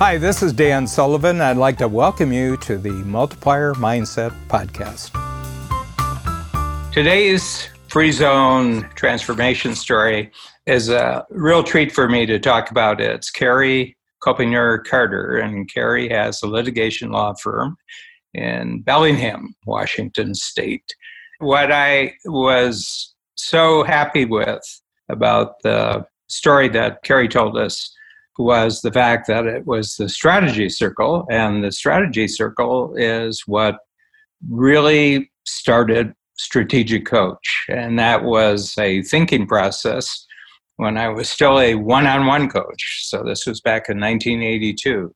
Hi, 0.00 0.16
this 0.16 0.42
is 0.42 0.54
Dan 0.54 0.86
Sullivan. 0.86 1.42
I'd 1.42 1.58
like 1.58 1.76
to 1.76 1.86
welcome 1.86 2.32
you 2.32 2.56
to 2.56 2.78
the 2.78 2.88
Multiplier 2.88 3.74
Mindset 3.74 4.30
Podcast. 4.48 5.10
Today's 6.90 7.68
free 7.86 8.10
zone 8.10 8.88
transformation 8.94 9.74
story 9.74 10.30
is 10.64 10.88
a 10.88 11.26
real 11.28 11.62
treat 11.62 11.92
for 11.92 12.08
me 12.08 12.24
to 12.24 12.38
talk 12.38 12.70
about. 12.70 12.98
It's 12.98 13.30
Carrie 13.30 13.94
Kopinger 14.22 14.82
Carter, 14.86 15.36
and 15.36 15.70
Carrie 15.70 16.08
has 16.08 16.42
a 16.42 16.46
litigation 16.46 17.10
law 17.10 17.34
firm 17.34 17.76
in 18.32 18.80
Bellingham, 18.80 19.54
Washington 19.66 20.34
State. 20.34 20.94
What 21.40 21.70
I 21.70 22.14
was 22.24 23.14
so 23.34 23.84
happy 23.84 24.24
with 24.24 24.62
about 25.10 25.60
the 25.62 26.06
story 26.28 26.70
that 26.70 27.02
Carrie 27.02 27.28
told 27.28 27.58
us 27.58 27.94
was 28.38 28.80
the 28.80 28.92
fact 28.92 29.26
that 29.26 29.46
it 29.46 29.66
was 29.66 29.96
the 29.96 30.08
strategy 30.08 30.68
circle, 30.68 31.26
and 31.30 31.62
the 31.62 31.72
strategy 31.72 32.28
circle 32.28 32.94
is 32.96 33.42
what 33.46 33.78
really 34.48 35.30
started 35.44 36.14
Strategic 36.38 37.04
Coach. 37.04 37.66
And 37.68 37.98
that 37.98 38.24
was 38.24 38.76
a 38.78 39.02
thinking 39.02 39.46
process 39.46 40.26
when 40.76 40.96
I 40.96 41.08
was 41.08 41.28
still 41.28 41.60
a 41.60 41.74
one 41.74 42.06
on 42.06 42.26
one 42.26 42.48
coach. 42.48 43.02
So 43.02 43.22
this 43.22 43.46
was 43.46 43.60
back 43.60 43.90
in 43.90 44.00
1982. 44.00 45.14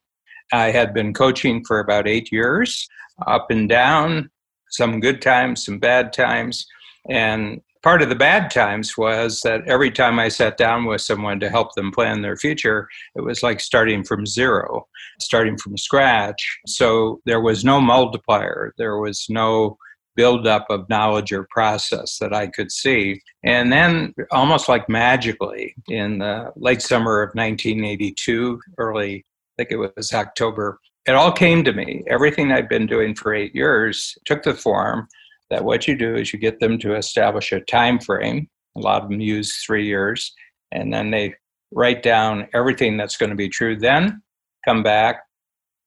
I 0.53 0.71
had 0.71 0.93
been 0.93 1.15
coaching 1.15 1.65
for 1.65 1.81
about 1.81 2.07
eight 2.07 2.31
years, 2.31 2.87
up 3.27 3.51
and 3.51 3.69
down, 3.69 4.31
some 4.69 5.01
good 5.01 5.23
times, 5.23 5.65
some 5.65 5.79
bad 5.79 6.13
times. 6.13 6.67
And 7.09 7.63
part 7.85 8.01
of 8.01 8.09
the 8.09 8.15
bad 8.15 8.51
times 8.51 8.97
was 8.97 9.43
that 9.43 9.61
every 9.69 9.91
time 9.91 10.19
I 10.19 10.29
sat 10.29 10.57
down 10.57 10.87
with 10.87 11.03
someone 11.03 11.39
to 11.41 11.51
help 11.51 11.75
them 11.75 11.93
plan 11.93 12.23
their 12.23 12.35
future, 12.37 12.89
it 13.15 13.21
was 13.21 13.43
like 13.43 13.61
starting 13.61 14.03
from 14.03 14.25
zero, 14.25 14.89
starting 15.21 15.59
from 15.59 15.77
scratch. 15.77 16.59
So 16.67 17.21
there 17.27 17.43
was 17.43 17.63
no 17.63 17.83
multiplier, 17.83 18.73
there 18.79 18.97
was 18.97 19.27
no 19.29 19.77
buildup 20.17 20.65
of 20.71 20.89
knowledge 20.89 21.31
or 21.31 21.47
process 21.51 22.17
that 22.21 22.33
I 22.33 22.47
could 22.47 22.73
see. 22.73 23.21
And 23.45 23.71
then, 23.71 24.15
almost 24.31 24.67
like 24.67 24.89
magically, 24.89 25.75
in 25.89 26.19
the 26.19 26.53
late 26.57 26.81
summer 26.81 27.21
of 27.21 27.35
1982, 27.35 28.61
early, 28.79 29.17
I 29.17 29.63
think 29.63 29.73
it 29.73 29.77
was 29.77 30.13
October, 30.15 30.79
it 31.07 31.13
all 31.13 31.33
came 31.33 31.63
to 31.65 31.73
me. 31.75 32.03
Everything 32.09 32.51
I'd 32.51 32.69
been 32.69 32.87
doing 32.87 33.15
for 33.15 33.35
eight 33.35 33.55
years 33.55 34.17
took 34.25 34.43
the 34.43 34.55
form 34.55 35.07
that 35.51 35.65
what 35.65 35.87
you 35.87 35.97
do 35.97 36.17
is 36.17 36.33
you 36.33 36.39
get 36.39 36.61
them 36.61 36.79
to 36.79 36.95
establish 36.95 37.53
a 37.53 37.61
time 37.61 37.99
frame. 37.99 38.49
A 38.77 38.81
lot 38.81 39.03
of 39.03 39.11
them 39.11 39.21
use 39.21 39.63
three 39.65 39.87
years, 39.87 40.33
and 40.73 40.93
then 40.93 41.11
they 41.11 41.35
write 41.73 42.03
down 42.03 42.49
everything 42.55 42.97
that's 42.97 43.17
going 43.17 43.31
to 43.31 43.37
be 43.37 43.49
true. 43.49 43.77
Then 43.77 44.23
come 44.67 44.83
back, 44.83 45.23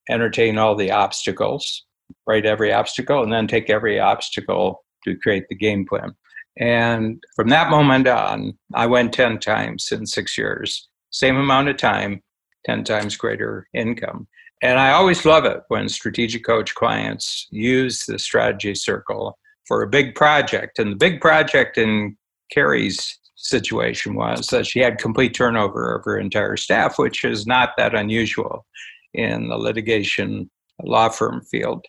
entertain 0.08 0.58
all 0.58 0.74
the 0.74 0.90
obstacles, 0.90 1.84
write 2.26 2.46
every 2.46 2.72
obstacle, 2.72 3.22
and 3.22 3.32
then 3.32 3.46
take 3.46 3.70
every 3.70 3.98
obstacle 3.98 4.84
to 5.04 5.16
create 5.16 5.44
the 5.48 5.56
game 5.56 5.86
plan. 5.86 6.14
And 6.58 7.22
from 7.36 7.48
that 7.50 7.70
moment 7.70 8.08
on, 8.08 8.58
I 8.74 8.86
went 8.86 9.12
10 9.12 9.38
times 9.38 9.88
in 9.92 10.06
six 10.06 10.36
years, 10.36 10.88
same 11.10 11.36
amount 11.36 11.68
of 11.68 11.76
time, 11.76 12.22
10 12.66 12.84
times 12.84 13.16
greater 13.16 13.68
income. 13.74 14.26
And 14.60 14.80
I 14.80 14.90
always 14.92 15.24
love 15.24 15.44
it 15.44 15.60
when 15.68 15.88
strategic 15.88 16.44
coach 16.44 16.74
clients 16.74 17.46
use 17.50 18.04
the 18.06 18.18
strategy 18.18 18.74
circle 18.74 19.38
for 19.68 19.82
a 19.82 19.88
big 19.88 20.14
project. 20.14 20.78
And 20.78 20.92
the 20.92 20.96
big 20.96 21.20
project 21.20 21.78
in 21.78 22.16
Carrie's 22.50 23.18
situation 23.36 24.14
was 24.14 24.48
that 24.48 24.66
she 24.66 24.80
had 24.80 24.98
complete 24.98 25.34
turnover 25.34 25.94
of 25.94 26.04
her 26.04 26.18
entire 26.18 26.56
staff, 26.56 26.98
which 26.98 27.22
is 27.24 27.46
not 27.46 27.70
that 27.76 27.94
unusual 27.94 28.66
in 29.14 29.48
the 29.48 29.56
litigation 29.56 30.50
law 30.82 31.08
firm 31.08 31.42
field. 31.42 31.84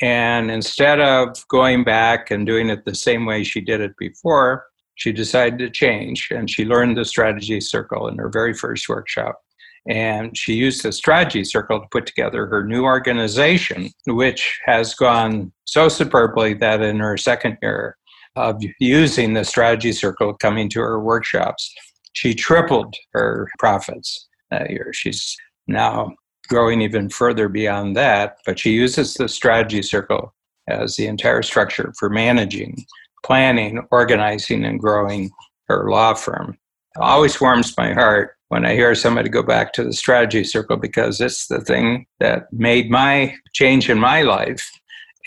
And 0.00 0.50
instead 0.50 1.00
of 1.00 1.36
going 1.48 1.84
back 1.84 2.30
and 2.30 2.46
doing 2.46 2.70
it 2.70 2.84
the 2.84 2.94
same 2.94 3.26
way 3.26 3.44
she 3.44 3.60
did 3.60 3.80
it 3.80 3.92
before, 3.98 4.66
she 4.94 5.12
decided 5.12 5.58
to 5.58 5.70
change 5.70 6.28
and 6.30 6.48
she 6.48 6.64
learned 6.64 6.96
the 6.96 7.04
strategy 7.04 7.60
circle 7.60 8.08
in 8.08 8.16
her 8.18 8.30
very 8.30 8.54
first 8.54 8.88
workshop. 8.88 9.40
And 9.88 10.36
she 10.36 10.54
used 10.54 10.82
the 10.82 10.92
strategy 10.92 11.44
circle 11.44 11.80
to 11.80 11.86
put 11.90 12.06
together 12.06 12.46
her 12.46 12.64
new 12.64 12.84
organization, 12.84 13.90
which 14.06 14.58
has 14.64 14.94
gone 14.94 15.52
so 15.64 15.88
superbly 15.88 16.54
that 16.54 16.82
in 16.82 16.98
her 16.98 17.16
second 17.16 17.58
year 17.62 17.96
of 18.34 18.60
using 18.80 19.32
the 19.32 19.44
strategy 19.44 19.92
circle 19.92 20.34
coming 20.34 20.68
to 20.70 20.80
her 20.80 21.00
workshops, 21.00 21.72
she 22.12 22.34
tripled 22.34 22.94
her 23.12 23.48
profits 23.58 24.28
that 24.50 24.70
year. 24.70 24.92
She's 24.92 25.36
now 25.66 26.14
growing 26.48 26.80
even 26.80 27.08
further 27.08 27.48
beyond 27.48 27.96
that, 27.96 28.38
but 28.44 28.58
she 28.58 28.70
uses 28.70 29.14
the 29.14 29.28
strategy 29.28 29.82
circle 29.82 30.34
as 30.68 30.96
the 30.96 31.06
entire 31.06 31.42
structure 31.42 31.92
for 31.98 32.10
managing, 32.10 32.84
planning, 33.24 33.86
organizing, 33.90 34.64
and 34.64 34.80
growing 34.80 35.30
her 35.68 35.90
law 35.90 36.14
firm. 36.14 36.58
It 36.96 37.00
always 37.00 37.40
warms 37.40 37.76
my 37.76 37.92
heart 37.92 38.35
when 38.48 38.64
I 38.64 38.74
hear 38.74 38.94
somebody 38.94 39.28
go 39.28 39.42
back 39.42 39.72
to 39.72 39.84
the 39.84 39.92
strategy 39.92 40.44
circle 40.44 40.76
because 40.76 41.20
it's 41.20 41.48
the 41.48 41.60
thing 41.60 42.06
that 42.20 42.52
made 42.52 42.90
my 42.90 43.34
change 43.52 43.90
in 43.90 43.98
my 43.98 44.22
life. 44.22 44.70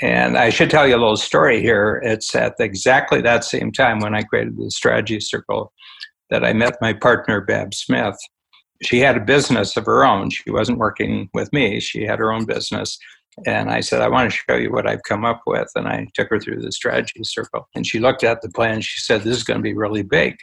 And 0.02 0.38
I 0.38 0.50
should 0.50 0.70
tell 0.70 0.88
you 0.88 0.96
a 0.96 0.98
little 0.98 1.18
story 1.18 1.62
here. 1.62 2.02
It's 2.06 2.34
at 2.34 2.56
exactly 2.60 3.22
that 3.22 3.44
same 3.44 3.72
time 3.72 4.00
when 4.00 4.16
I 4.16 4.24
created 4.24 4.58
the 4.58 4.72
strategy 4.72 5.20
circle 5.20 5.74
that 6.30 6.46
I 6.46 6.54
met 6.54 6.78
my 6.80 6.94
partner, 6.94 7.42
Babs 7.42 7.80
Smith. 7.80 8.16
She 8.82 9.00
had 9.00 9.18
a 9.18 9.22
business 9.22 9.76
of 9.76 9.86
her 9.86 10.06
own. 10.06 10.30
She 10.30 10.52
wasn't 10.52 10.78
working 10.78 11.30
with 11.34 11.52
me, 11.52 11.82
she 11.82 12.04
had 12.04 12.20
her 12.20 12.32
own 12.32 12.46
business. 12.46 12.98
And 13.46 13.70
I 13.70 13.80
said, 13.80 14.02
I 14.02 14.10
want 14.10 14.32
to 14.32 14.38
show 14.38 14.58
you 14.58 14.72
what 14.72 14.88
I've 14.88 15.04
come 15.04 15.24
up 15.24 15.42
with. 15.46 15.70
And 15.76 15.88
I 15.88 16.08
took 16.14 16.30
her 16.30 16.40
through 16.40 16.62
the 16.62 16.72
strategy 16.72 17.24
circle. 17.24 17.68
And 17.76 17.86
she 17.86 18.00
looked 18.00 18.24
at 18.24 18.42
the 18.42 18.50
plan. 18.50 18.82
She 18.82 19.00
said, 19.00 19.22
This 19.22 19.38
is 19.38 19.44
going 19.44 19.60
to 19.60 19.64
be 19.64 19.74
really 19.74 20.04
big. 20.04 20.36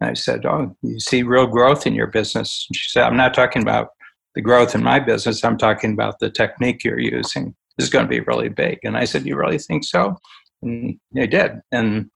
I 0.00 0.14
said, 0.14 0.46
Oh, 0.46 0.74
you 0.82 0.98
see 1.00 1.22
real 1.22 1.46
growth 1.46 1.86
in 1.86 1.94
your 1.94 2.06
business? 2.06 2.66
And 2.68 2.76
she 2.76 2.90
said, 2.90 3.04
I'm 3.04 3.16
not 3.16 3.34
talking 3.34 3.62
about 3.62 3.88
the 4.34 4.40
growth 4.40 4.74
in 4.74 4.82
my 4.82 5.00
business. 5.00 5.44
I'm 5.44 5.58
talking 5.58 5.92
about 5.92 6.18
the 6.20 6.30
technique 6.30 6.84
you're 6.84 6.98
using. 6.98 7.54
This 7.76 7.86
is 7.86 7.90
going 7.90 8.04
to 8.04 8.08
be 8.08 8.20
really 8.20 8.48
big. 8.48 8.78
And 8.82 8.96
I 8.96 9.04
said, 9.04 9.26
You 9.26 9.36
really 9.36 9.58
think 9.58 9.84
so? 9.84 10.16
And 10.62 10.98
they 11.12 11.26
did. 11.26 11.52
And 11.72 12.10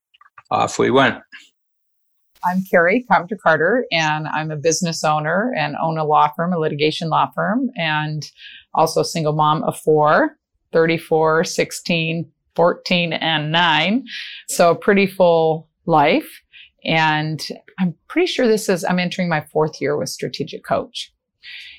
off 0.50 0.78
we 0.78 0.91
went. 0.91 1.19
I'm 2.45 2.62
Carrie 2.71 3.06
Kopinger 3.11 3.39
Carter, 3.43 3.87
and 3.91 4.28
I'm 4.28 4.51
a 4.51 4.56
business 4.56 5.03
owner 5.03 5.55
and 5.56 5.77
own 5.83 5.97
a 5.97 6.05
law 6.05 6.31
firm, 6.37 6.53
a 6.53 6.59
litigation 6.59 7.09
law 7.09 7.31
firm, 7.34 7.71
and 7.77 8.22
also 8.75 9.01
a 9.01 9.05
single 9.05 9.33
mom 9.33 9.62
of 9.62 9.78
four 9.78 10.37
34, 10.72 11.45
16, 11.45 12.31
14, 12.56 13.12
and 13.15 13.53
9. 13.53 14.05
So 14.49 14.72
a 14.72 14.75
pretty 14.75 15.06
full 15.06 15.69
life. 15.87 16.43
And 16.84 17.41
I'm 17.78 17.95
pretty 18.09 18.27
sure 18.27 18.47
this 18.47 18.69
is, 18.69 18.84
I'm 18.84 18.99
entering 18.99 19.28
my 19.28 19.43
fourth 19.53 19.81
year 19.81 19.97
with 19.97 20.09
Strategic 20.09 20.65
Coach. 20.65 21.12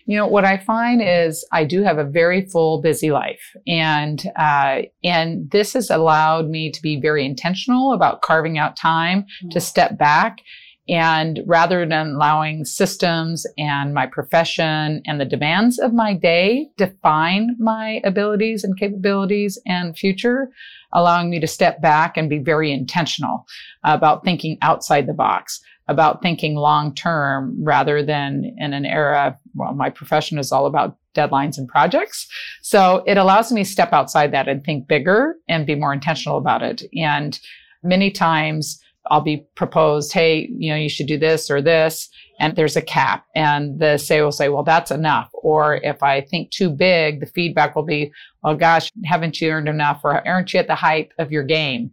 You 0.08 0.16
know, 0.18 0.28
what 0.28 0.46
I 0.46 0.58
find 0.58 1.02
is 1.04 1.48
I 1.52 1.64
do 1.64 1.82
have 1.82 1.98
a 1.98 2.04
very 2.04 2.46
full, 2.46 2.80
busy 2.80 3.12
life. 3.12 3.42
And, 3.66 4.24
uh, 4.36 4.84
and 5.04 5.50
this 5.50 5.74
has 5.74 5.90
allowed 5.90 6.48
me 6.48 6.70
to 6.72 6.82
be 6.82 7.00
very 7.00 7.26
intentional 7.26 7.94
about 7.94 8.22
carving 8.22 8.60
out 8.60 8.78
time 8.78 9.24
mm-hmm. 9.24 9.50
to 9.50 9.60
step 9.60 9.98
back 9.98 10.42
and 10.88 11.42
rather 11.48 11.86
than 11.86 12.16
allowing 12.16 12.64
systems 12.64 13.46
and 13.58 13.94
my 13.94 14.06
profession 14.06 15.02
and 15.06 15.20
the 15.20 15.26
demands 15.26 15.80
of 15.80 15.94
my 15.94 16.14
day 16.14 16.70
define 16.78 17.56
my 17.60 18.02
abilities 18.04 18.64
and 18.64 18.78
capabilities 18.78 19.60
and 19.66 19.98
future, 19.98 20.50
allowing 20.94 21.30
me 21.30 21.40
to 21.40 21.48
step 21.48 21.82
back 21.82 22.18
and 22.18 22.30
be 22.30 22.38
very 22.38 22.72
intentional 22.72 23.48
about 23.84 24.24
thinking 24.24 24.58
outside 24.62 25.08
the 25.08 25.14
box, 25.14 25.60
about 25.88 26.22
thinking 26.22 26.56
long 26.56 26.94
term 26.94 27.56
rather 27.64 28.04
than 28.04 28.54
in 28.58 28.74
an 28.74 28.86
era, 28.86 29.38
well, 29.56 29.74
my 29.74 29.90
profession 29.90 30.38
is 30.38 30.52
all 30.52 30.68
about 30.68 30.98
deadlines 31.16 31.58
and 31.58 31.68
projects. 31.68 32.28
So 32.62 33.04
it 33.08 33.18
allows 33.18 33.52
me 33.52 33.64
to 33.64 33.70
step 33.70 33.92
outside 33.92 34.34
that 34.34 34.48
and 34.48 34.64
think 34.64 34.88
bigger 34.88 35.36
and 35.48 35.66
be 35.66 35.76
more 35.76 35.94
intentional 35.94 36.38
about 36.38 36.62
it. 36.62 36.84
And 36.96 37.40
many 37.82 38.12
times, 38.12 38.82
I'll 39.08 39.22
be 39.22 39.46
proposed, 39.56 40.12
hey, 40.14 40.50
you 40.58 40.72
know, 40.72 40.78
you 40.78 40.90
should 40.90 41.08
do 41.08 41.18
this 41.18 41.50
or 41.50 41.62
this, 41.62 42.10
and 42.40 42.56
there's 42.56 42.76
a 42.76 42.82
cap. 42.82 43.26
And 43.36 43.80
the 43.80 43.98
say 43.98 44.22
will 44.22 44.32
say, 44.32 44.50
well, 44.50 44.64
that's 44.64 44.92
enough. 44.92 45.30
Or 45.34 45.76
if 45.78 46.04
I 46.04 46.22
think 46.22 46.52
too 46.52 46.70
big, 46.70 47.20
the 47.20 47.26
feedback 47.28 47.76
will 47.76 47.84
be, 47.84 48.12
well, 48.44 48.56
gosh, 48.56 48.92
haven't 49.06 49.40
you 49.40 49.52
earned 49.52 49.70
enough? 49.70 50.02
Or 50.04 50.28
aren't 50.28 50.54
you 50.54 50.60
at 50.60 50.68
the 50.68 50.76
height 50.76 51.10
of 51.20 51.32
your 51.32 51.44
game? 51.44 51.92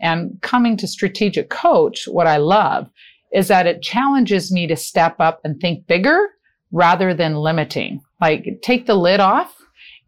And 0.00 0.40
coming 0.42 0.76
to 0.78 0.86
strategic 0.86 1.50
coach, 1.50 2.06
what 2.06 2.26
I 2.26 2.38
love 2.38 2.88
is 3.32 3.48
that 3.48 3.66
it 3.66 3.82
challenges 3.82 4.50
me 4.50 4.66
to 4.66 4.76
step 4.76 5.16
up 5.20 5.40
and 5.44 5.60
think 5.60 5.86
bigger 5.86 6.28
rather 6.72 7.14
than 7.14 7.36
limiting. 7.36 8.00
Like 8.20 8.60
take 8.62 8.86
the 8.86 8.94
lid 8.94 9.20
off 9.20 9.59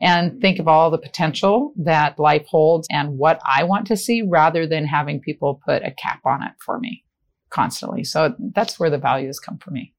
and 0.02 0.40
think 0.40 0.58
of 0.58 0.66
all 0.66 0.90
the 0.90 0.98
potential 0.98 1.72
that 1.76 2.18
life 2.18 2.44
holds 2.46 2.88
and 2.90 3.16
what 3.16 3.40
I 3.46 3.62
want 3.62 3.86
to 3.86 3.96
see 3.96 4.20
rather 4.22 4.66
than 4.66 4.84
having 4.84 5.20
people 5.20 5.62
put 5.64 5.84
a 5.84 5.92
cap 5.92 6.20
on 6.26 6.42
it 6.42 6.52
for 6.58 6.80
me 6.80 7.04
constantly. 7.50 8.02
So 8.02 8.34
that's 8.54 8.80
where 8.80 8.90
the 8.90 8.98
values 8.98 9.38
come 9.38 9.58
for 9.58 9.70
me. 9.70 9.94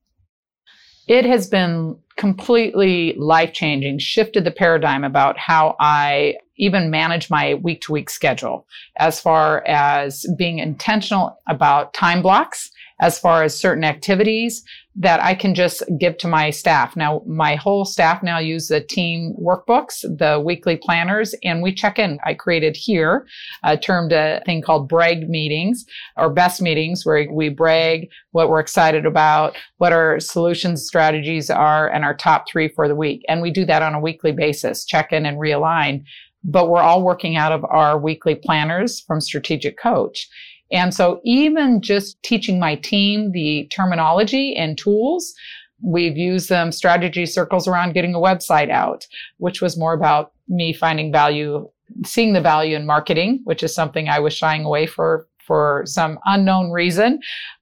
It 1.08 1.26
has 1.26 1.48
been 1.48 1.98
completely 2.18 3.14
life 3.18 3.54
changing, 3.54 4.00
shifted 4.00 4.44
the 4.44 4.52
paradigm 4.52 5.04
about 5.04 5.38
how 5.38 5.76
I 5.80 6.36
even 6.58 6.92
manage 6.92 7.30
my 7.30 7.56
week 7.56 7.82
to 7.82 7.94
week 7.94 8.10
schedule 8.10 8.68
as 8.98 9.20
far 9.20 9.66
as 9.66 10.26
being 10.38 10.60
intentional 10.60 11.38
about 11.48 11.94
time 11.94 12.22
blocks, 12.22 12.72
as 13.00 13.20
far 13.20 13.44
as 13.44 13.58
certain 13.58 13.84
activities 13.84 14.64
that 14.96 15.24
I 15.24 15.34
can 15.34 15.56
just 15.56 15.82
give 16.00 16.18
to 16.20 16.28
my 16.28 16.52
staff. 16.52 16.96
Now, 16.96 17.24
my 17.26 17.56
whole 17.56 17.84
staff 17.84 18.22
now 18.22 18.38
use 18.38 18.68
the 18.68 18.80
team 18.80 19.36
workbooks, 19.42 20.02
the 20.02 20.42
weekly 20.44 20.78
planners, 20.78 21.34
and 21.44 21.64
we 21.64 21.74
check 21.74 21.98
in. 21.98 22.20
I 22.26 22.36
created 22.36 22.76
here, 22.76 23.26
uh, 23.64 23.76
termed 23.78 24.12
a 24.12 24.42
thing 24.46 24.62
called 24.62 24.88
brag 24.88 25.28
meetings 25.30 25.86
or 26.16 26.32
best 26.32 26.62
meetings 26.62 27.06
where 27.06 27.28
we 27.32 27.50
brag 27.50 28.08
what 28.32 28.50
we're 28.50 28.60
excited 28.60 29.06
about, 29.06 29.58
what 29.78 29.94
our 29.94 30.20
solutions 30.20 30.86
strategies 30.86 31.50
are, 31.50 31.90
and 31.90 32.04
our 32.06 32.16
top 32.16 32.46
three 32.48 32.68
for 32.68 32.88
the 32.88 32.96
week. 32.96 33.24
And 33.28 33.42
we 33.42 33.50
do 33.50 33.66
that 33.66 33.82
on 33.82 33.96
a 33.96 34.00
weekly 34.00 34.32
basis, 34.32 34.86
check 34.86 35.12
in 35.12 35.26
and 35.26 35.38
realign. 35.38 36.04
But 36.44 36.70
we're 36.70 36.82
all 36.82 37.04
working 37.04 37.36
out 37.38 37.54
of 37.54 37.64
our 37.66 37.98
weekly 37.98 38.36
planners 38.36 39.00
from 39.00 39.22
Strategic 39.22 39.78
Coach. 39.80 40.28
And 40.74 40.94
so 40.94 41.22
even 41.24 41.82
just 41.82 42.22
teaching 42.24 42.60
my 42.60 42.76
team 42.76 43.32
the 43.32 43.68
terminology 43.72 44.56
and 44.56 44.78
tools, 44.78 45.34
we've 45.82 46.18
used 46.18 46.50
them 46.50 46.72
strategy 46.72 47.26
circles 47.26 47.68
around 47.68 47.94
getting 47.94 48.16
a 48.16 48.20
website 48.20 48.72
out, 48.72 49.06
which 49.38 49.62
was 49.62 49.78
more 49.78 49.94
about 49.94 50.32
me 50.48 50.74
finding 50.74 51.12
value, 51.12 51.70
seeing 52.06 52.34
the 52.34 52.42
value 52.42 52.76
in 52.76 52.86
marketing, 52.86 53.42
which 53.44 53.62
is 53.64 53.74
something 53.74 54.10
I 54.10 54.20
was 54.20 54.34
shying 54.34 54.66
away 54.66 54.88
for 54.88 55.28
for 55.46 55.84
some 55.86 56.20
unknown 56.26 56.72
reason. 56.72 57.20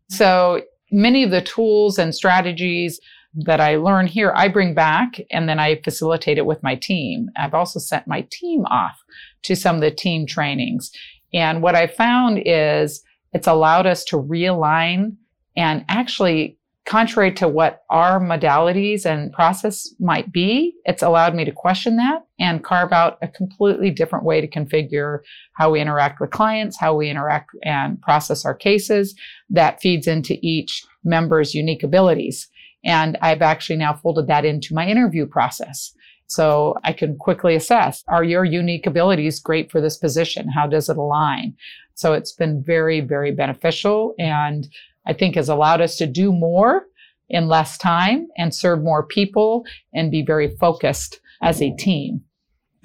So 0.10 0.62
many 0.92 1.24
of 1.24 1.32
the 1.32 1.42
tools 1.42 1.98
and 1.98 2.14
strategies 2.14 3.00
that 3.34 3.62
I 3.62 3.78
learn 3.78 4.08
here, 4.08 4.34
I 4.36 4.50
bring 4.50 4.74
back 4.74 5.20
and 5.32 5.48
then 5.48 5.60
I 5.60 5.82
facilitate 5.84 6.38
it 6.38 6.46
with 6.46 6.62
my 6.64 6.76
team. 6.76 7.30
I've 7.38 7.54
also 7.54 7.80
sent 7.80 8.08
my 8.08 8.28
team 8.30 8.66
off 8.66 9.02
to 9.44 9.56
some 9.56 9.76
of 9.76 9.82
the 9.82 9.92
team 9.92 10.26
trainings. 10.26 10.92
And 11.34 11.62
what 11.62 11.76
I 11.76 11.88
found 11.88 12.42
is 12.46 13.04
it's 13.34 13.48
allowed 13.48 13.86
us 13.86 14.04
to 14.06 14.18
realign 14.18 15.16
and 15.56 15.86
actually 15.88 16.58
contrary 16.86 17.32
to 17.32 17.48
what 17.48 17.84
our 17.90 18.20
modalities 18.20 19.06
and 19.06 19.32
process 19.32 19.88
might 20.00 20.32
be, 20.32 20.74
it's 20.86 21.04
allowed 21.04 21.36
me 21.36 21.46
to 21.46 21.52
question 21.52 21.96
that 21.96 22.26
and 22.40 22.64
carve 22.64 22.92
out 22.92 23.18
a 23.22 23.28
completely 23.28 23.92
different 23.92 24.26
way 24.26 24.42
to 24.42 24.48
configure 24.48 25.20
how 25.54 25.70
we 25.70 25.80
interact 25.80 26.20
with 26.20 26.32
clients, 26.32 26.80
how 26.80 26.96
we 26.96 27.10
interact 27.10 27.52
and 27.64 28.02
process 28.02 28.46
our 28.46 28.56
cases 28.56 29.16
that 29.50 29.80
feeds 29.80 30.08
into 30.08 30.38
each 30.42 30.84
member's 31.04 31.54
unique 31.54 31.84
abilities. 31.84 32.50
And 32.84 33.16
I've 33.22 33.44
actually 33.44 33.78
now 33.78 33.94
folded 33.94 34.28
that 34.28 34.44
into 34.44 34.74
my 34.74 34.88
interview 34.88 35.28
process. 35.28 35.94
So 36.32 36.78
I 36.86 36.94
can 36.94 37.18
quickly 37.18 37.56
assess, 37.56 38.06
are 38.08 38.24
your 38.24 38.46
unique 38.46 38.88
abilities 38.88 39.38
great 39.38 39.70
for 39.70 39.82
this 39.82 39.98
position? 39.98 40.48
How 40.48 40.66
does 40.66 40.88
it 40.88 40.96
align? 40.96 41.58
So 41.96 42.14
it's 42.14 42.32
been 42.32 42.64
very, 42.64 43.02
very 43.02 43.32
beneficial 43.32 44.16
and 44.18 44.66
I 45.06 45.12
think 45.12 45.36
has 45.36 45.50
allowed 45.50 45.82
us 45.82 45.98
to 45.98 46.08
do 46.08 46.32
more 46.32 46.86
in 47.28 47.50
less 47.50 47.78
time 47.78 48.28
and 48.38 48.56
serve 48.56 48.82
more 48.82 49.06
people 49.06 49.66
and 49.94 50.10
be 50.10 50.22
very 50.22 50.56
focused 50.56 51.20
as 51.42 51.62
a 51.62 51.76
team 51.76 52.22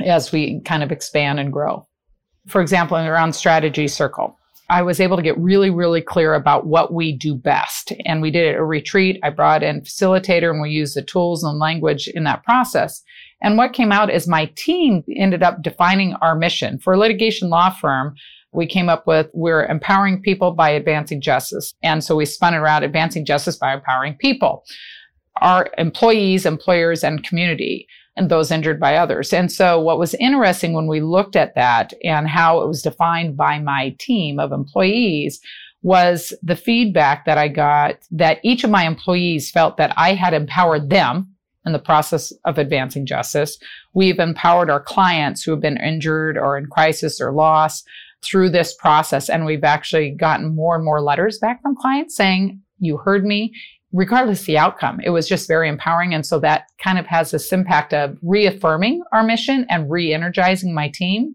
as 0.04 0.32
we 0.32 0.60
kind 0.64 0.82
of 0.82 0.90
expand 0.90 1.38
and 1.38 1.52
grow. 1.52 1.86
For 2.48 2.60
example, 2.60 2.96
around 2.96 3.32
strategy 3.32 3.86
circle, 3.86 4.36
I 4.68 4.82
was 4.82 4.98
able 4.98 5.16
to 5.16 5.22
get 5.22 5.38
really, 5.38 5.70
really 5.70 6.02
clear 6.02 6.34
about 6.34 6.66
what 6.66 6.92
we 6.92 7.16
do 7.16 7.34
best. 7.34 7.92
And 8.04 8.20
we 8.20 8.30
did 8.30 8.56
a 8.56 8.64
retreat. 8.64 9.20
I 9.22 9.30
brought 9.30 9.62
in 9.62 9.82
facilitator 9.82 10.50
and 10.50 10.60
we 10.60 10.70
used 10.70 10.96
the 10.96 11.02
tools 11.02 11.44
and 11.44 11.58
language 11.58 12.08
in 12.08 12.24
that 12.24 12.44
process. 12.44 13.02
And 13.40 13.56
what 13.56 13.72
came 13.72 13.92
out 13.92 14.10
is 14.10 14.26
my 14.26 14.46
team 14.56 15.04
ended 15.14 15.42
up 15.42 15.62
defining 15.62 16.14
our 16.14 16.34
mission. 16.34 16.78
For 16.78 16.94
a 16.94 16.98
litigation 16.98 17.48
law 17.48 17.70
firm, 17.70 18.16
we 18.52 18.66
came 18.66 18.88
up 18.88 19.06
with 19.06 19.28
we're 19.34 19.66
empowering 19.66 20.20
people 20.20 20.52
by 20.52 20.70
advancing 20.70 21.20
justice. 21.20 21.74
And 21.82 22.02
so 22.02 22.16
we 22.16 22.24
spun 22.24 22.54
it 22.54 22.58
around 22.58 22.82
advancing 22.82 23.24
justice 23.24 23.56
by 23.56 23.74
empowering 23.74 24.14
people, 24.14 24.64
our 25.42 25.68
employees, 25.78 26.46
employers, 26.46 27.04
and 27.04 27.22
community, 27.22 27.86
and 28.16 28.30
those 28.30 28.50
injured 28.50 28.80
by 28.80 28.96
others. 28.96 29.32
And 29.32 29.52
so 29.52 29.80
what 29.80 29.98
was 29.98 30.14
interesting 30.14 30.72
when 30.72 30.86
we 30.86 31.00
looked 31.00 31.36
at 31.36 31.54
that 31.54 31.92
and 32.02 32.28
how 32.28 32.62
it 32.62 32.66
was 32.66 32.82
defined 32.82 33.36
by 33.36 33.58
my 33.58 33.94
team 33.98 34.38
of 34.38 34.52
employees 34.52 35.40
was 35.82 36.32
the 36.42 36.56
feedback 36.56 37.26
that 37.26 37.38
I 37.38 37.48
got 37.48 37.96
that 38.10 38.40
each 38.42 38.64
of 38.64 38.70
my 38.70 38.86
employees 38.86 39.50
felt 39.50 39.76
that 39.76 39.92
I 39.96 40.14
had 40.14 40.34
empowered 40.34 40.90
them 40.90 41.32
in 41.64 41.72
the 41.72 41.78
process 41.78 42.32
of 42.44 42.58
advancing 42.58 43.06
justice. 43.06 43.58
We've 43.92 44.18
empowered 44.18 44.70
our 44.70 44.80
clients 44.80 45.42
who 45.42 45.50
have 45.50 45.60
been 45.60 45.76
injured 45.76 46.38
or 46.38 46.56
in 46.56 46.66
crisis 46.66 47.20
or 47.20 47.32
loss 47.32 47.84
through 48.24 48.50
this 48.50 48.74
process. 48.74 49.28
And 49.28 49.44
we've 49.44 49.64
actually 49.64 50.10
gotten 50.10 50.54
more 50.54 50.74
and 50.74 50.84
more 50.84 51.02
letters 51.02 51.38
back 51.38 51.60
from 51.62 51.76
clients 51.76 52.16
saying, 52.16 52.60
you 52.78 52.96
heard 52.96 53.24
me, 53.24 53.52
regardless 53.92 54.44
the 54.44 54.58
outcome. 54.58 55.00
It 55.04 55.10
was 55.10 55.28
just 55.28 55.48
very 55.48 55.68
empowering. 55.68 56.14
And 56.14 56.26
so 56.26 56.38
that 56.40 56.68
kind 56.78 56.98
of 56.98 57.06
has 57.06 57.30
this 57.30 57.52
impact 57.52 57.94
of 57.94 58.18
reaffirming 58.22 59.02
our 59.12 59.22
mission 59.22 59.66
and 59.68 59.90
re-energizing 59.90 60.74
my 60.74 60.88
team 60.88 61.34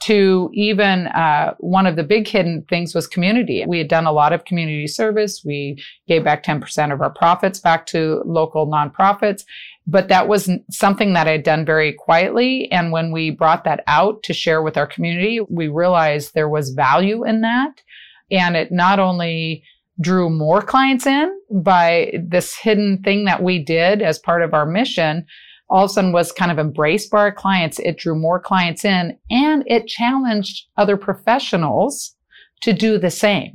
to 0.00 0.50
even 0.54 1.08
uh, 1.08 1.54
one 1.58 1.86
of 1.86 1.94
the 1.94 2.02
big 2.02 2.26
hidden 2.26 2.64
things 2.70 2.94
was 2.94 3.06
community. 3.06 3.64
We 3.68 3.78
had 3.78 3.88
done 3.88 4.06
a 4.06 4.12
lot 4.12 4.32
of 4.32 4.46
community 4.46 4.86
service. 4.86 5.42
We 5.44 5.82
gave 6.08 6.24
back 6.24 6.42
10% 6.42 6.92
of 6.92 7.02
our 7.02 7.10
profits 7.10 7.60
back 7.60 7.84
to 7.86 8.22
local 8.24 8.66
nonprofits, 8.66 9.44
but 9.86 10.08
that 10.08 10.26
was 10.26 10.50
something 10.70 11.12
that 11.12 11.28
I 11.28 11.32
had 11.32 11.42
done 11.42 11.66
very 11.66 11.92
quietly. 11.92 12.70
And 12.72 12.92
when 12.92 13.12
we 13.12 13.30
brought 13.30 13.64
that 13.64 13.84
out 13.86 14.22
to 14.22 14.32
share 14.32 14.62
with 14.62 14.78
our 14.78 14.86
community, 14.86 15.40
we 15.50 15.68
realized 15.68 16.32
there 16.32 16.48
was 16.48 16.70
value 16.70 17.24
in 17.24 17.42
that. 17.42 17.82
And 18.30 18.56
it 18.56 18.72
not 18.72 19.00
only 19.00 19.64
drew 20.00 20.30
more 20.30 20.62
clients 20.62 21.06
in 21.06 21.30
by 21.50 22.12
this 22.22 22.56
hidden 22.56 23.02
thing 23.02 23.24
that 23.24 23.42
we 23.42 23.62
did 23.62 24.02
as 24.02 24.18
part 24.18 24.42
of 24.42 24.54
our 24.54 24.66
mission, 24.66 25.26
all 25.68 25.84
of 25.84 25.90
a 25.90 25.94
sudden 25.94 26.12
was 26.12 26.32
kind 26.32 26.50
of 26.50 26.58
embraced 26.58 27.10
by 27.10 27.18
our 27.18 27.32
clients. 27.32 27.78
It 27.78 27.98
drew 27.98 28.14
more 28.14 28.40
clients 28.40 28.84
in 28.84 29.16
and 29.30 29.62
it 29.66 29.86
challenged 29.86 30.66
other 30.76 30.96
professionals 30.96 32.14
to 32.62 32.72
do 32.72 32.98
the 32.98 33.10
same. 33.10 33.52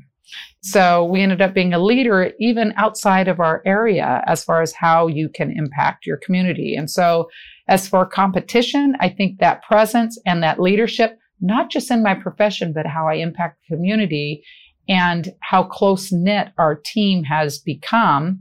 So 0.62 1.06
we 1.06 1.22
ended 1.22 1.42
up 1.42 1.54
being 1.54 1.74
a 1.74 1.84
leader 1.84 2.32
even 2.40 2.74
outside 2.76 3.28
of 3.28 3.40
our 3.40 3.62
area 3.68 4.24
as 4.26 4.44
far 4.44 4.64
as 4.64 4.74
how 4.74 5.06
you 5.06 5.30
can 5.30 5.52
impact 5.52 6.08
your 6.08 6.18
community. 6.18 6.76
And 6.76 6.90
so 6.90 7.30
as 7.68 7.88
for 7.88 8.06
competition, 8.06 8.96
I 9.00 9.10
think 9.10 9.40
that 9.40 9.62
presence 9.62 10.20
and 10.26 10.42
that 10.42 10.60
leadership, 10.60 11.20
not 11.40 11.70
just 11.70 11.92
in 11.92 12.02
my 12.02 12.16
profession, 12.16 12.74
but 12.74 12.88
how 12.88 13.08
I 13.08 13.16
impact 13.16 13.60
the 13.60 13.76
community 13.76 14.44
and 14.88 15.34
how 15.42 15.64
close 15.64 16.12
knit 16.12 16.50
our 16.58 16.76
team 16.76 17.24
has 17.24 17.58
become 17.58 18.40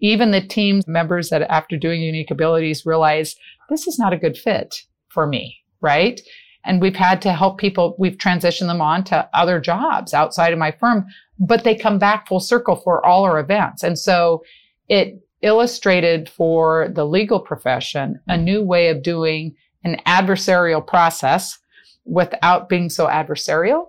even 0.00 0.30
the 0.30 0.46
team 0.46 0.82
members 0.86 1.30
that 1.30 1.42
after 1.42 1.76
doing 1.76 2.02
unique 2.02 2.30
abilities 2.30 2.84
realize 2.84 3.34
this 3.70 3.86
is 3.86 3.98
not 3.98 4.12
a 4.12 4.18
good 4.18 4.36
fit 4.36 4.82
for 5.08 5.26
me, 5.26 5.56
right? 5.80 6.20
And 6.64 6.80
we've 6.80 6.96
had 6.96 7.22
to 7.22 7.32
help 7.32 7.58
people, 7.58 7.96
we've 7.98 8.18
transitioned 8.18 8.66
them 8.66 8.80
on 8.80 9.04
to 9.04 9.28
other 9.32 9.60
jobs 9.60 10.12
outside 10.12 10.52
of 10.52 10.58
my 10.58 10.72
firm, 10.72 11.06
but 11.38 11.64
they 11.64 11.74
come 11.74 11.98
back 11.98 12.26
full 12.26 12.40
circle 12.40 12.76
for 12.76 13.04
all 13.06 13.24
our 13.24 13.38
events. 13.38 13.82
And 13.82 13.98
so 13.98 14.42
it 14.88 15.22
illustrated 15.42 16.28
for 16.28 16.88
the 16.94 17.04
legal 17.04 17.40
profession 17.40 18.20
a 18.26 18.36
new 18.36 18.62
way 18.62 18.88
of 18.88 19.02
doing 19.02 19.54
an 19.84 20.00
adversarial 20.06 20.84
process 20.84 21.58
without 22.04 22.68
being 22.68 22.88
so 22.88 23.06
adversarial 23.06 23.86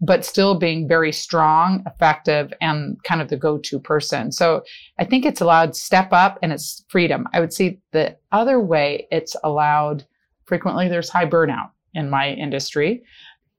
but 0.00 0.24
still 0.24 0.58
being 0.58 0.88
very 0.88 1.12
strong, 1.12 1.82
effective, 1.86 2.52
and 2.60 2.96
kind 3.04 3.20
of 3.20 3.28
the 3.28 3.36
go-to 3.36 3.78
person. 3.78 4.32
So 4.32 4.62
I 4.98 5.04
think 5.04 5.26
it's 5.26 5.40
allowed 5.40 5.76
step 5.76 6.08
up 6.12 6.38
and 6.42 6.52
it's 6.52 6.84
freedom. 6.88 7.28
I 7.34 7.40
would 7.40 7.52
see 7.52 7.80
the 7.92 8.16
other 8.32 8.60
way 8.60 9.06
it's 9.10 9.36
allowed 9.44 10.04
frequently 10.46 10.88
there's 10.88 11.10
high 11.10 11.26
burnout 11.26 11.70
in 11.94 12.08
my 12.08 12.30
industry. 12.30 13.02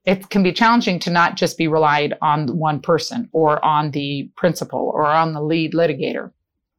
It 0.04 0.30
can 0.30 0.42
be 0.42 0.52
challenging 0.52 0.98
to 1.00 1.10
not 1.10 1.36
just 1.36 1.56
be 1.56 1.68
relied 1.68 2.14
on 2.20 2.58
one 2.58 2.80
person 2.80 3.28
or 3.32 3.64
on 3.64 3.92
the 3.92 4.28
principal 4.36 4.90
or 4.94 5.06
on 5.06 5.32
the 5.32 5.42
lead 5.42 5.74
litigator. 5.74 6.32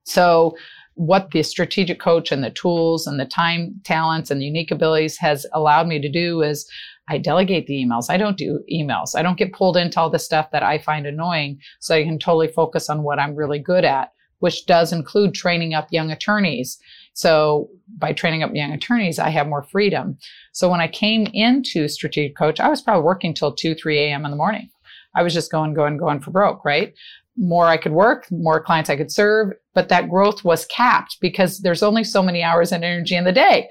So 0.03 0.57
what 0.95 1.31
the 1.31 1.41
strategic 1.41 1.99
coach 1.99 2.31
and 2.31 2.43
the 2.43 2.51
tools 2.51 3.07
and 3.07 3.19
the 3.19 3.25
time 3.25 3.79
talents 3.83 4.29
and 4.29 4.43
unique 4.43 4.71
abilities 4.71 5.17
has 5.17 5.45
allowed 5.53 5.87
me 5.87 5.99
to 6.01 6.09
do 6.09 6.41
is 6.41 6.69
I 7.09 7.17
delegate 7.17 7.67
the 7.67 7.83
emails. 7.83 8.05
I 8.09 8.17
don't 8.17 8.37
do 8.37 8.63
emails. 8.71 9.15
I 9.15 9.21
don't 9.21 9.37
get 9.37 9.53
pulled 9.53 9.77
into 9.77 9.99
all 9.99 10.09
the 10.09 10.19
stuff 10.19 10.51
that 10.51 10.63
I 10.63 10.77
find 10.77 11.05
annoying. 11.05 11.59
So 11.79 11.95
I 11.95 12.03
can 12.03 12.19
totally 12.19 12.47
focus 12.47 12.89
on 12.89 13.03
what 13.03 13.19
I'm 13.19 13.35
really 13.35 13.59
good 13.59 13.83
at, 13.83 14.11
which 14.39 14.65
does 14.65 14.93
include 14.93 15.33
training 15.33 15.73
up 15.73 15.87
young 15.91 16.11
attorneys. 16.11 16.79
So 17.13 17.69
by 17.97 18.13
training 18.13 18.41
up 18.41 18.51
young 18.53 18.71
attorneys, 18.71 19.19
I 19.19 19.29
have 19.29 19.47
more 19.47 19.63
freedom. 19.63 20.17
So 20.53 20.69
when 20.69 20.81
I 20.81 20.87
came 20.87 21.27
into 21.33 21.87
strategic 21.87 22.37
coach, 22.37 22.59
I 22.59 22.69
was 22.69 22.81
probably 22.81 23.03
working 23.03 23.33
till 23.33 23.53
2, 23.53 23.75
3 23.75 23.99
a.m. 23.99 24.25
in 24.25 24.31
the 24.31 24.37
morning. 24.37 24.69
I 25.15 25.21
was 25.21 25.33
just 25.33 25.51
going, 25.51 25.73
going, 25.73 25.97
going 25.97 26.21
for 26.21 26.31
broke, 26.31 26.65
right? 26.65 26.93
more 27.37 27.65
I 27.65 27.77
could 27.77 27.93
work, 27.93 28.27
more 28.31 28.61
clients 28.61 28.89
I 28.89 28.95
could 28.95 29.11
serve, 29.11 29.53
but 29.73 29.89
that 29.89 30.09
growth 30.09 30.43
was 30.43 30.65
capped 30.65 31.17
because 31.19 31.59
there's 31.59 31.83
only 31.83 32.03
so 32.03 32.21
many 32.21 32.43
hours 32.43 32.71
and 32.71 32.83
energy 32.83 33.15
in 33.15 33.23
the 33.23 33.31
day. 33.31 33.69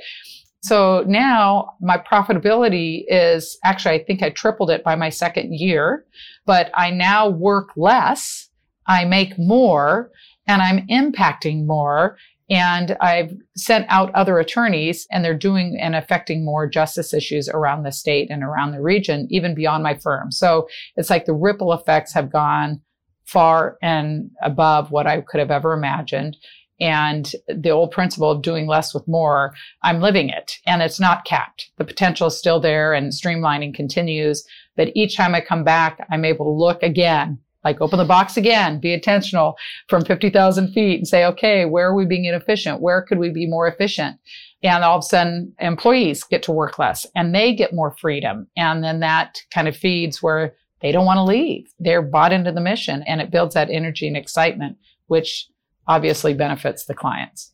So 0.63 1.05
now 1.09 1.75
my 1.81 1.99
profitability 1.99 3.05
is 3.09 3.59
actually, 3.65 3.97
I 3.97 4.05
think 4.05 4.23
I 4.23 4.31
tripled 4.31 4.71
it 4.71 4.85
by 4.85 4.95
my 4.95 5.09
second 5.09 5.55
year, 5.55 6.05
but 6.47 6.71
I 6.75 6.91
now 6.91 7.29
work 7.29 7.71
less. 7.77 8.49
I 8.87 9.05
make 9.05 9.39
more 9.39 10.11
and 10.47 10.63
I'm 10.63 10.87
impacting 10.87 11.67
more. 11.67 12.17
And 12.49 12.97
I've 13.01 13.35
sent 13.57 13.87
out 13.89 14.15
other 14.15 14.39
attorneys 14.39 15.07
and 15.11 15.25
they're 15.25 15.37
doing 15.37 15.79
and 15.81 15.97
affecting 15.97 16.45
more 16.45 16.69
justice 16.69 17.15
issues 17.15 17.49
around 17.49 17.83
the 17.83 17.93
state 17.93 18.31
and 18.31 18.43
around 18.43 18.73
the 18.73 18.83
region, 18.83 19.27
even 19.31 19.55
beyond 19.55 19.83
my 19.83 19.95
firm. 19.95 20.31
So 20.31 20.69
it's 20.97 21.11
like 21.11 21.25
the 21.25 21.33
ripple 21.33 21.73
effects 21.73 22.13
have 22.13 22.31
gone 22.31 22.83
far 23.25 23.79
and 23.83 24.31
above 24.43 24.91
what 24.91 25.07
I 25.07 25.23
could 25.23 25.41
have 25.41 25.51
ever 25.51 25.73
imagined. 25.73 26.37
And 26.81 27.31
the 27.49 27.71
old 27.71 27.93
principle 27.93 28.31
of 28.31 28.43
doing 28.43 28.67
less 28.67 28.93
with 28.93 29.07
more, 29.07 29.55
I'm 29.83 30.01
living 30.01 30.31
it 30.31 30.59
and 30.67 30.83
it's 30.83 30.99
not 30.99 31.25
capped. 31.25 31.71
The 31.77 31.85
potential 31.85 32.27
is 32.27 32.39
still 32.39 32.61
there 32.61 32.93
and 32.93 33.13
streamlining 33.13 33.75
continues. 33.75 34.45
But 34.77 34.91
each 34.95 35.17
time 35.17 35.35
I 35.35 35.41
come 35.41 35.65
back, 35.65 36.07
I'm 36.11 36.25
able 36.25 36.47
to 36.47 36.51
look 36.51 36.83
again, 36.83 37.39
like 37.63 37.81
open 37.81 37.99
the 37.99 38.05
box 38.05 38.37
again, 38.37 38.81
be 38.81 38.93
intentional 38.93 39.57
from 39.89 40.05
50,000 40.05 40.73
feet 40.73 40.99
and 40.99 41.07
say, 41.07 41.25
okay, 41.27 41.67
where 41.67 41.89
are 41.89 41.95
we 41.95 42.07
being 42.07 42.25
inefficient? 42.25 42.81
Where 42.81 43.03
could 43.03 43.19
we 43.19 43.31
be 43.31 43.47
more 43.47 43.69
efficient? 43.69 44.19
And 44.65 44.83
all 44.83 44.99
of 44.99 45.05
a 45.05 45.07
sudden 45.07 45.53
employees 45.61 46.25
get 46.25 46.43
to 46.45 46.53
work 46.53 46.79
less 46.79 47.07
and 47.15 47.35
they 47.35 47.55
get 47.55 47.75
more 47.75 47.95
freedom. 48.01 48.49
And 48.57 48.83
then 48.83 49.01
that 49.01 49.43
kind 49.53 49.69
of 49.69 49.77
feeds 49.77 50.23
where 50.23 50.55
they 50.81 50.91
don't 50.91 51.07
want 51.07 51.19
to 51.19 51.23
leave. 51.23 51.73
They're 51.79 52.03
bought 52.03 52.33
into 52.33 52.51
the 52.51 52.61
mission 52.61 53.05
and 53.07 53.21
it 53.21 53.31
builds 53.31 53.55
that 53.55 53.71
energy 53.71 54.09
and 54.09 54.17
excitement, 54.17 54.79
which 55.07 55.47
obviously 55.87 56.35
benefits 56.35 56.85
the 56.85 56.95
clients. 56.95 57.53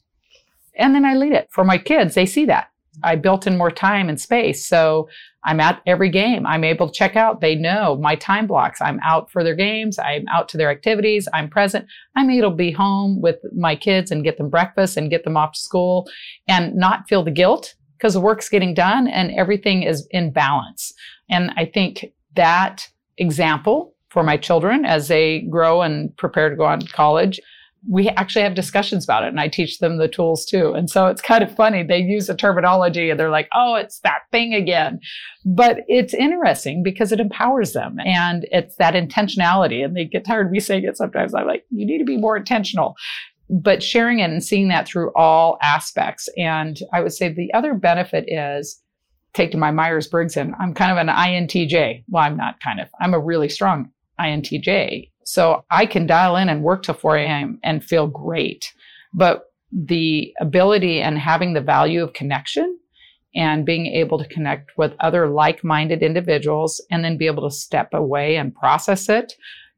And 0.76 0.94
then 0.94 1.04
I 1.04 1.14
lead 1.14 1.32
it 1.32 1.48
for 1.50 1.64
my 1.64 1.78
kids. 1.78 2.14
They 2.14 2.26
see 2.26 2.46
that. 2.46 2.70
I 3.02 3.16
built 3.16 3.46
in 3.46 3.56
more 3.56 3.70
time 3.70 4.08
and 4.08 4.20
space. 4.20 4.66
So 4.66 5.08
I'm 5.44 5.60
at 5.60 5.80
every 5.86 6.10
game. 6.10 6.46
I'm 6.46 6.64
able 6.64 6.88
to 6.88 6.92
check 6.92 7.16
out. 7.16 7.40
They 7.40 7.54
know 7.54 7.96
my 7.96 8.16
time 8.16 8.46
blocks. 8.46 8.80
I'm 8.80 9.00
out 9.04 9.30
for 9.30 9.44
their 9.44 9.54
games. 9.54 9.98
I'm 9.98 10.26
out 10.28 10.48
to 10.50 10.56
their 10.56 10.70
activities. 10.70 11.28
I'm 11.32 11.48
present. 11.48 11.86
I'm 12.16 12.30
able 12.30 12.50
to 12.50 12.56
be 12.56 12.72
home 12.72 13.20
with 13.20 13.36
my 13.54 13.76
kids 13.76 14.10
and 14.10 14.24
get 14.24 14.36
them 14.36 14.50
breakfast 14.50 14.96
and 14.96 15.10
get 15.10 15.24
them 15.24 15.36
off 15.36 15.52
to 15.52 15.60
school 15.60 16.08
and 16.48 16.74
not 16.74 17.08
feel 17.08 17.22
the 17.22 17.30
guilt 17.30 17.74
because 17.96 18.14
the 18.14 18.20
work's 18.20 18.48
getting 18.48 18.74
done 18.74 19.08
and 19.08 19.32
everything 19.32 19.82
is 19.82 20.06
in 20.10 20.32
balance. 20.32 20.92
And 21.30 21.52
I 21.56 21.66
think 21.66 22.12
that 22.34 22.88
example 23.16 23.94
for 24.10 24.22
my 24.22 24.36
children 24.36 24.84
as 24.84 25.08
they 25.08 25.40
grow 25.50 25.82
and 25.82 26.16
prepare 26.16 26.50
to 26.50 26.56
go 26.56 26.64
on 26.64 26.80
to 26.80 26.92
college 26.92 27.40
we 27.86 28.08
actually 28.10 28.42
have 28.42 28.54
discussions 28.54 29.04
about 29.04 29.24
it 29.24 29.28
and 29.28 29.40
I 29.40 29.48
teach 29.48 29.78
them 29.78 29.98
the 29.98 30.08
tools 30.08 30.44
too. 30.44 30.72
And 30.72 30.90
so 30.90 31.06
it's 31.06 31.22
kind 31.22 31.44
of 31.44 31.54
funny. 31.54 31.82
They 31.82 31.98
use 31.98 32.26
the 32.26 32.34
terminology 32.34 33.10
and 33.10 33.18
they're 33.18 33.30
like, 33.30 33.48
oh, 33.54 33.74
it's 33.76 34.00
that 34.00 34.22
thing 34.32 34.54
again. 34.54 35.00
But 35.44 35.80
it's 35.86 36.14
interesting 36.14 36.82
because 36.82 37.12
it 37.12 37.20
empowers 37.20 37.72
them 37.72 37.98
and 38.04 38.46
it's 38.50 38.76
that 38.76 38.94
intentionality. 38.94 39.84
And 39.84 39.96
they 39.96 40.04
get 40.04 40.24
tired 40.24 40.46
of 40.46 40.52
me 40.52 40.60
saying 40.60 40.84
it 40.84 40.96
sometimes. 40.96 41.34
I'm 41.34 41.46
like, 41.46 41.64
you 41.70 41.86
need 41.86 41.98
to 41.98 42.04
be 42.04 42.16
more 42.16 42.36
intentional. 42.36 42.96
But 43.48 43.82
sharing 43.82 44.18
it 44.18 44.30
and 44.30 44.44
seeing 44.44 44.68
that 44.68 44.86
through 44.86 45.12
all 45.14 45.56
aspects. 45.62 46.28
And 46.36 46.78
I 46.92 47.00
would 47.00 47.12
say 47.12 47.32
the 47.32 47.52
other 47.54 47.74
benefit 47.74 48.24
is 48.28 48.82
take 49.34 49.52
to 49.52 49.56
my 49.56 49.70
Myers 49.70 50.08
Briggs 50.08 50.36
and 50.36 50.54
I'm 50.58 50.74
kind 50.74 50.90
of 50.90 50.98
an 50.98 51.08
INTJ. 51.08 52.04
Well, 52.08 52.24
I'm 52.24 52.36
not 52.36 52.60
kind 52.60 52.80
of, 52.80 52.88
I'm 53.00 53.14
a 53.14 53.20
really 53.20 53.48
strong 53.48 53.90
INTJ. 54.20 55.10
So 55.28 55.62
I 55.70 55.84
can 55.84 56.06
dial 56.06 56.36
in 56.36 56.48
and 56.48 56.62
work 56.62 56.84
till 56.84 56.94
4 56.94 57.18
a.m. 57.18 57.60
and 57.62 57.84
feel 57.84 58.06
great. 58.06 58.72
But 59.12 59.42
the 59.70 60.32
ability 60.40 61.02
and 61.02 61.18
having 61.18 61.52
the 61.52 61.60
value 61.60 62.02
of 62.02 62.14
connection 62.14 62.78
and 63.34 63.66
being 63.66 63.88
able 63.88 64.16
to 64.18 64.28
connect 64.28 64.70
with 64.78 64.94
other 65.00 65.28
like-minded 65.28 66.02
individuals 66.02 66.80
and 66.90 67.04
then 67.04 67.18
be 67.18 67.26
able 67.26 67.46
to 67.46 67.54
step 67.54 67.92
away 67.92 68.36
and 68.36 68.54
process 68.54 69.10
it 69.10 69.34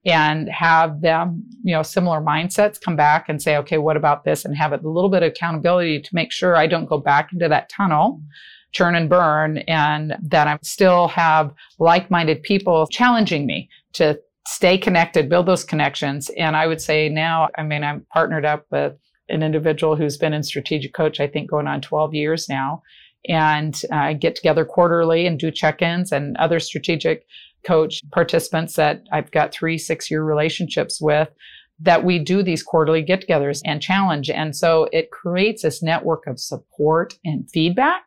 and 0.07 0.49
have 0.49 1.01
them, 1.01 1.43
you 1.65 1.75
know, 1.75 1.83
similar 1.83 2.21
mindsets 2.21 2.81
come 2.81 2.95
back 2.95 3.29
and 3.29 3.43
say, 3.43 3.57
okay, 3.57 3.79
what 3.79 3.97
about 3.97 4.23
this? 4.23 4.45
And 4.45 4.57
have 4.57 4.73
a 4.73 4.77
little 4.77 5.11
bit 5.11 5.25
of 5.25 5.33
accountability 5.33 6.01
to 6.01 6.15
make 6.15 6.31
sure 6.31 6.55
I 6.55 6.69
don't 6.69 6.89
go 6.89 6.99
back 6.99 7.33
into 7.33 7.49
that 7.49 7.69
tunnel, 7.69 8.23
churn 8.71 8.95
and 8.95 9.11
burn, 9.11 9.59
and 9.67 10.15
that 10.23 10.47
I 10.47 10.61
still 10.63 11.09
have 11.09 11.53
like-minded 11.81 12.45
people 12.45 12.87
challenging 12.87 13.47
me 13.47 13.69
to 13.95 14.17
stay 14.51 14.77
connected, 14.77 15.29
build 15.29 15.47
those 15.47 15.63
connections. 15.63 16.29
And 16.37 16.57
I 16.57 16.67
would 16.67 16.81
say 16.81 17.09
now, 17.09 17.49
I 17.57 17.63
mean, 17.63 17.85
I'm 17.85 18.05
partnered 18.13 18.45
up 18.45 18.67
with 18.73 18.95
an 19.29 19.45
individual 19.45 19.95
who's 19.95 20.17
been 20.17 20.33
in 20.33 20.43
strategic 20.43 20.93
coach, 20.93 21.21
I 21.21 21.29
think 21.29 21.49
going 21.49 21.69
on 21.69 21.81
12 21.81 22.15
years 22.15 22.49
now. 22.49 22.83
And 23.29 23.81
I 23.93 24.11
uh, 24.11 24.15
get 24.15 24.35
together 24.35 24.65
quarterly 24.65 25.25
and 25.25 25.39
do 25.39 25.53
check 25.53 25.83
ins 25.83 26.11
and 26.11 26.37
other 26.39 26.59
strategic 26.59 27.27
coach 27.65 28.01
participants 28.11 28.75
that 28.75 29.05
I've 29.13 29.31
got 29.31 29.53
three, 29.53 29.79
six 29.79 30.11
year 30.11 30.25
relationships 30.25 31.01
with 31.01 31.29
that 31.79 32.05
we 32.05 32.19
do 32.19 32.43
these 32.43 32.63
quarterly 32.63 33.03
get 33.03 33.27
togethers 33.29 33.61
and 33.65 33.81
challenge. 33.81 34.31
And 34.31 34.57
so 34.57 34.89
it 34.93 35.13
creates 35.13 35.63
this 35.63 35.81
network 35.81 36.27
of 36.27 36.41
support 36.41 37.15
and 37.25 37.49
feedback 37.51 38.03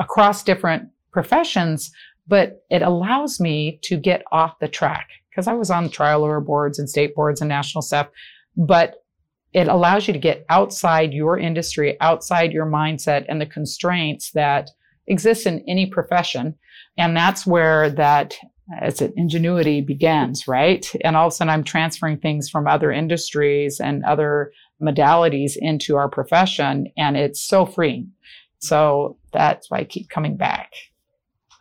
across 0.00 0.42
different 0.42 0.88
professions, 1.12 1.92
but 2.26 2.64
it 2.68 2.82
allows 2.82 3.38
me 3.38 3.78
to 3.84 3.96
get 3.96 4.24
off 4.32 4.58
the 4.58 4.68
track 4.68 5.08
because 5.38 5.46
I 5.46 5.54
was 5.54 5.70
on 5.70 5.88
trial 5.88 6.22
lawyer 6.22 6.40
boards 6.40 6.80
and 6.80 6.90
state 6.90 7.14
boards 7.14 7.40
and 7.40 7.48
national 7.48 7.82
stuff, 7.82 8.08
but 8.56 9.04
it 9.52 9.68
allows 9.68 10.08
you 10.08 10.12
to 10.12 10.18
get 10.18 10.44
outside 10.50 11.12
your 11.12 11.38
industry, 11.38 11.96
outside 12.00 12.50
your 12.50 12.66
mindset 12.66 13.24
and 13.28 13.40
the 13.40 13.46
constraints 13.46 14.32
that 14.32 14.68
exist 15.06 15.46
in 15.46 15.64
any 15.68 15.86
profession. 15.86 16.56
And 16.96 17.16
that's 17.16 17.46
where 17.46 17.88
that 17.88 18.36
as 18.80 19.00
it 19.00 19.12
ingenuity 19.14 19.80
begins, 19.80 20.48
right? 20.48 20.92
And 21.04 21.14
all 21.14 21.28
of 21.28 21.32
a 21.32 21.36
sudden 21.36 21.54
I'm 21.54 21.62
transferring 21.62 22.18
things 22.18 22.50
from 22.50 22.66
other 22.66 22.90
industries 22.90 23.78
and 23.78 24.04
other 24.04 24.50
modalities 24.82 25.52
into 25.56 25.94
our 25.94 26.08
profession. 26.08 26.88
And 26.96 27.16
it's 27.16 27.40
so 27.40 27.64
freeing. 27.64 28.10
So 28.58 29.18
that's 29.32 29.70
why 29.70 29.78
I 29.78 29.84
keep 29.84 30.10
coming 30.10 30.36
back. 30.36 30.72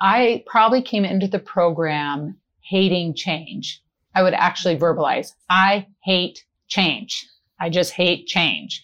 I 0.01 0.43
probably 0.47 0.81
came 0.81 1.05
into 1.05 1.27
the 1.27 1.37
program 1.37 2.37
hating 2.67 3.15
change. 3.15 3.81
I 4.15 4.23
would 4.23 4.33
actually 4.33 4.77
verbalize, 4.77 5.33
I 5.49 5.87
hate 6.03 6.43
change. 6.67 7.27
I 7.59 7.69
just 7.69 7.93
hate 7.93 8.27
change. 8.27 8.83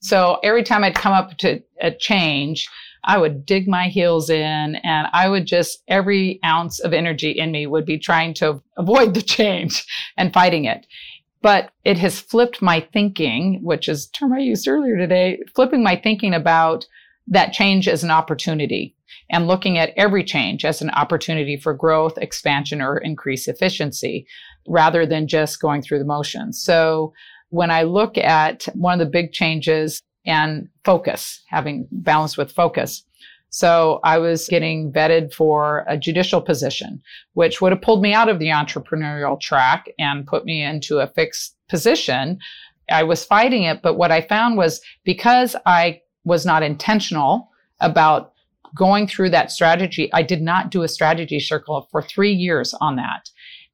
So 0.00 0.38
every 0.42 0.62
time 0.62 0.84
I'd 0.84 0.94
come 0.94 1.12
up 1.12 1.36
to 1.38 1.62
a 1.80 1.90
change, 1.90 2.68
I 3.04 3.18
would 3.18 3.46
dig 3.46 3.68
my 3.68 3.88
heels 3.88 4.30
in 4.30 4.76
and 4.76 5.08
I 5.12 5.28
would 5.28 5.46
just, 5.46 5.82
every 5.88 6.40
ounce 6.44 6.80
of 6.80 6.92
energy 6.92 7.30
in 7.30 7.50
me 7.50 7.66
would 7.66 7.86
be 7.86 7.98
trying 7.98 8.34
to 8.34 8.62
avoid 8.76 9.14
the 9.14 9.22
change 9.22 9.86
and 10.16 10.32
fighting 10.32 10.64
it. 10.64 10.86
But 11.42 11.72
it 11.84 11.96
has 11.98 12.20
flipped 12.20 12.60
my 12.60 12.86
thinking, 12.92 13.60
which 13.62 13.88
is 13.88 14.06
a 14.06 14.12
term 14.12 14.32
I 14.32 14.40
used 14.40 14.68
earlier 14.68 14.96
today, 14.96 15.40
flipping 15.54 15.82
my 15.82 15.96
thinking 15.96 16.34
about 16.34 16.86
that 17.28 17.52
change 17.52 17.88
as 17.88 18.04
an 18.04 18.10
opportunity 18.10 18.94
and 19.30 19.46
looking 19.46 19.78
at 19.78 19.92
every 19.96 20.24
change 20.24 20.64
as 20.64 20.82
an 20.82 20.90
opportunity 20.90 21.56
for 21.56 21.72
growth, 21.72 22.18
expansion, 22.18 22.82
or 22.82 22.98
increased 22.98 23.48
efficiency 23.48 24.26
rather 24.66 25.06
than 25.06 25.28
just 25.28 25.60
going 25.60 25.82
through 25.82 25.98
the 25.98 26.04
motions. 26.04 26.60
So 26.62 27.12
when 27.50 27.70
I 27.70 27.82
look 27.82 28.18
at 28.18 28.64
one 28.74 29.00
of 29.00 29.06
the 29.06 29.10
big 29.10 29.32
changes 29.32 30.00
and 30.26 30.68
focus, 30.84 31.42
having 31.48 31.88
balance 31.90 32.36
with 32.36 32.52
focus. 32.52 33.04
So 33.50 33.98
I 34.04 34.18
was 34.18 34.46
getting 34.46 34.92
vetted 34.92 35.32
for 35.32 35.84
a 35.88 35.96
judicial 35.96 36.40
position, 36.40 37.02
which 37.32 37.60
would 37.60 37.72
have 37.72 37.82
pulled 37.82 38.02
me 38.02 38.12
out 38.12 38.28
of 38.28 38.38
the 38.38 38.48
entrepreneurial 38.48 39.40
track 39.40 39.86
and 39.98 40.26
put 40.26 40.44
me 40.44 40.62
into 40.62 40.98
a 40.98 41.08
fixed 41.08 41.56
position. 41.68 42.38
I 42.90 43.02
was 43.02 43.24
fighting 43.24 43.64
it, 43.64 43.82
but 43.82 43.94
what 43.94 44.12
I 44.12 44.20
found 44.20 44.56
was 44.56 44.80
because 45.04 45.56
I 45.66 46.00
was 46.24 46.46
not 46.46 46.62
intentional 46.62 47.48
about 47.80 48.29
going 48.74 49.06
through 49.06 49.30
that 49.30 49.50
strategy. 49.50 50.10
I 50.12 50.22
did 50.22 50.42
not 50.42 50.70
do 50.70 50.82
a 50.82 50.88
strategy 50.88 51.40
circle 51.40 51.88
for 51.90 52.02
three 52.02 52.32
years 52.32 52.74
on 52.80 52.96
that. 52.96 53.28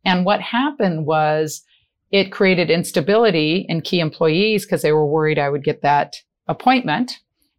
And 0.05 0.25
what 0.25 0.41
happened 0.41 1.07
was 1.07 1.63
it 2.11 2.33
created 2.33 2.71
instability 2.71 3.67
in 3.69 3.81
key 3.81 4.01
employees 4.01 4.65
because 4.65 4.83
they 4.83 4.93
were 4.93 5.07
worried 5.07 5.39
I 5.39 5.49
would 5.49 5.65
get 5.65 5.83
that 5.83 6.15
appointment. 6.47 7.13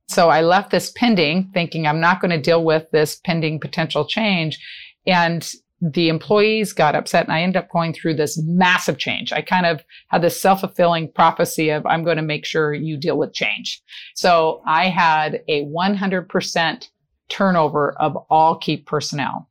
So 0.08 0.30
I 0.30 0.42
left 0.42 0.72
this 0.72 0.92
pending 0.96 1.52
thinking 1.54 1.86
I'm 1.86 2.00
not 2.00 2.22
going 2.22 2.32
to 2.32 2.42
deal 2.42 2.64
with 2.64 2.90
this 2.92 3.18
pending 3.26 3.60
potential 3.60 4.06
change. 4.06 4.58
And 5.06 5.50
the 5.82 6.10
employees 6.10 6.74
got 6.74 6.96
upset 6.96 7.26
and 7.26 7.34
I 7.34 7.42
ended 7.42 7.58
up 7.58 7.70
going 7.70 7.94
through 7.94 8.16
this 8.16 8.42
massive 8.42 8.98
change. 8.98 9.32
I 9.32 9.42
kind 9.42 9.66
of 9.66 9.84
had 10.08 10.22
this 10.22 10.42
self-fulfilling 10.42 11.12
prophecy 11.12 11.70
of 11.70 11.86
I'm 11.86 12.04
going 12.04 12.18
to 12.18 12.24
make 12.24 12.46
sure 12.46 12.74
you 12.74 12.98
deal 12.98 13.18
with 13.18 13.34
change. 13.34 13.82
So 14.16 14.62
I 14.66 14.90
had 14.90 15.42
a 15.48 15.66
100% 15.66 16.90
turnover 17.30 17.92
of 18.00 18.18
all 18.30 18.58
key 18.58 18.78
personnel. 18.78 19.48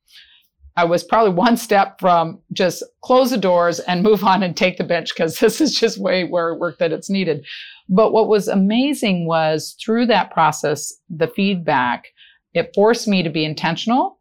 I 0.79 0.85
was 0.85 1.03
probably 1.03 1.33
one 1.33 1.57
step 1.57 1.99
from 1.99 2.39
just 2.53 2.85
close 3.03 3.31
the 3.31 3.39
doors 3.39 3.81
and 3.81 4.03
move 4.03 4.23
on 4.23 4.43
and 4.43 4.55
take 4.55 4.77
the 4.77 4.85
bench 4.85 5.15
because 5.15 5.39
this 5.41 5.61
is 5.61 5.79
just 5.79 5.99
way 5.99 6.25
where 6.25 6.55
work 6.55 6.79
that 6.79 6.93
it's 6.93 7.11
needed. 7.11 7.45
But 7.89 8.13
what 8.13 8.29
was 8.29 8.49
amazing 8.49 9.27
was 9.27 9.77
through 9.83 10.07
that 10.07 10.31
process, 10.31 10.93
the 11.09 11.29
feedback, 11.29 12.09
it 12.53 12.73
forced 12.75 13.07
me 13.07 13.23
to 13.23 13.31
be 13.31 13.45
intentional, 13.45 14.19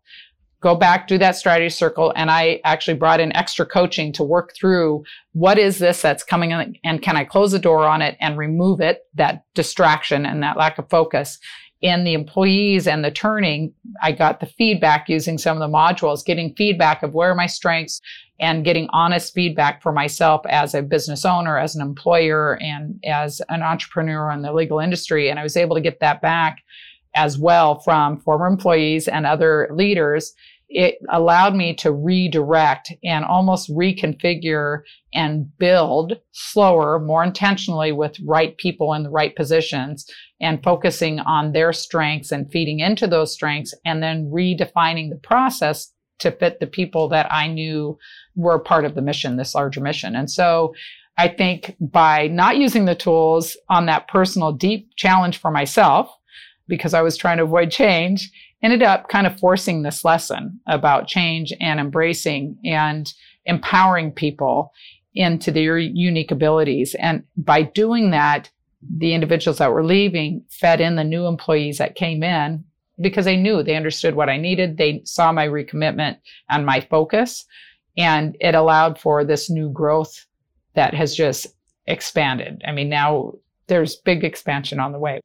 go 0.62 0.76
back, 0.76 1.08
do 1.08 1.18
that 1.18 1.36
strategy 1.36 1.70
circle. 1.70 2.14
And 2.16 2.32
I 2.32 2.60
actually 2.64 2.96
brought 2.96 3.20
in 3.20 3.36
extra 3.36 3.66
coaching 3.66 4.12
to 4.14 4.24
work 4.24 4.54
through 4.56 5.04
what 5.34 5.58
is 5.58 5.78
this 5.80 6.02
that's 6.02 6.24
coming 6.24 6.52
in 6.52 6.76
and 6.84 7.02
can 7.02 7.18
I 7.18 7.24
close 7.24 7.52
the 7.52 7.60
door 7.60 7.86
on 7.86 8.02
it 8.02 8.18
and 8.20 8.38
remove 8.38 8.82
it, 8.82 9.02
that 9.16 9.44
distraction 9.56 10.26
and 10.26 10.42
that 10.44 10.58
lack 10.58 10.78
of 10.78 10.90
focus 10.90 11.40
in 11.82 12.04
the 12.04 12.14
employees 12.14 12.88
and 12.88 13.04
the 13.04 13.12
turning, 13.12 13.74
I 14.02 14.12
got 14.12 14.40
the 14.40 14.46
feedback 14.46 15.10
using 15.10 15.38
some 15.38 15.62
of 15.62 15.72
the 15.72 15.78
modules, 15.78 16.26
getting 16.26 16.56
feedback 16.56 17.04
of 17.04 17.14
where 17.14 17.32
are 17.32 17.36
my 17.36 17.48
strengths 17.48 18.02
and 18.40 18.66
getting 18.66 18.90
honest 18.92 19.34
feedback 19.34 19.82
for 19.82 19.92
myself 19.92 20.42
as 20.48 20.74
a 20.74 20.82
business 20.82 21.26
owner, 21.26 21.58
as 21.58 21.76
an 21.76 21.82
employer, 21.82 22.58
and 22.62 23.00
as 23.06 23.42
an 23.50 23.62
entrepreneur 23.62 24.32
in 24.32 24.42
the 24.42 24.52
legal 24.52 24.80
industry. 24.80 25.30
And 25.30 25.40
I 25.40 25.44
was 25.44 25.56
able 25.56 25.76
to 25.76 25.82
get 25.82 26.00
that 26.00 26.22
back 26.22 26.64
as 27.16 27.38
well 27.38 27.80
from 27.80 28.20
former 28.20 28.46
employees 28.46 29.08
and 29.08 29.26
other 29.26 29.70
leaders 29.72 30.34
it 30.70 30.96
allowed 31.10 31.56
me 31.56 31.74
to 31.76 31.92
redirect 31.92 32.92
and 33.04 33.24
almost 33.24 33.70
reconfigure 33.70 34.82
and 35.14 35.56
build 35.58 36.20
slower, 36.32 37.00
more 37.00 37.24
intentionally 37.24 37.92
with 37.92 38.20
right 38.26 38.58
people 38.58 38.94
in 38.94 39.04
the 39.04 39.10
right 39.10 39.36
positions 39.36 40.10
and 40.42 40.64
focusing 40.64 41.20
on 41.20 41.52
their 41.52 41.72
strengths 41.72 42.32
and 42.32 42.52
feeding 42.52 42.80
into 42.80 43.08
those 43.08 43.34
strengths 43.34 43.74
and 43.86 44.02
then 44.02 44.30
redefining 44.32 45.10
the 45.10 45.20
process 45.22 45.92
to 46.20 46.32
fit 46.32 46.60
the 46.60 46.68
people 46.68 47.10
that 47.10 47.32
I 47.32 47.48
knew 47.48 47.98
were 48.36 48.60
part 48.60 48.86
of 48.86 48.96
the 48.96 49.02
mission, 49.02 49.38
this 49.38 49.56
larger 49.56 49.82
mission. 49.82 50.16
And 50.16 50.30
so 50.30 50.74
I 51.18 51.28
think 51.28 51.76
by 51.80 52.28
not 52.28 52.58
using 52.58 52.86
the 52.86 52.96
tools 52.96 53.56
on 53.70 53.86
that 53.86 54.08
personal 54.08 54.52
deep 54.52 54.90
challenge 54.96 55.38
for 55.38 55.52
myself, 55.52 56.10
because 56.68 56.94
I 56.94 57.02
was 57.02 57.16
trying 57.16 57.38
to 57.38 57.44
avoid 57.44 57.72
change, 57.72 58.32
ended 58.66 58.82
up 58.82 59.10
kind 59.10 59.28
of 59.28 59.40
forcing 59.40 59.84
this 59.84 60.04
lesson 60.04 60.60
about 60.66 61.08
change 61.08 61.54
and 61.62 61.80
embracing 61.80 62.58
and 62.66 63.14
empowering 63.46 64.12
people 64.12 64.74
into 65.14 65.52
their 65.52 65.78
unique 65.78 66.32
abilities. 66.32 66.96
And 66.96 67.24
by 67.38 67.62
doing 67.62 68.10
that, 68.10 68.50
the 68.82 69.14
individuals 69.14 69.60
that 69.60 69.72
were 69.72 69.86
leaving 69.86 70.44
fed 70.50 70.82
in 70.82 70.96
the 70.96 71.04
new 71.04 71.28
employees 71.28 71.78
that 71.78 71.94
came 71.94 72.24
in 72.24 72.64
because 73.00 73.26
they 73.26 73.38
knew 73.38 73.62
they 73.62 73.76
understood 73.76 74.16
what 74.16 74.30
I 74.30 74.38
needed. 74.38 74.78
They 74.78 75.02
saw 75.06 75.32
my 75.32 75.48
recommitment 75.48 76.18
and 76.50 76.66
my 76.66 76.82
focus, 76.82 77.46
and 77.96 78.36
it 78.40 78.56
allowed 78.56 79.00
for 79.00 79.24
this 79.24 79.48
new 79.48 79.70
growth 79.70 80.26
that 80.74 80.96
has 80.96 81.16
just 81.16 81.48
expanded. 81.86 82.64
I 82.68 82.72
mean, 82.72 82.90
now 82.90 83.34
there's 83.68 83.96
big 83.96 84.24
expansion 84.24 84.80
on 84.80 84.92
the 84.92 85.00
way. 85.00 85.22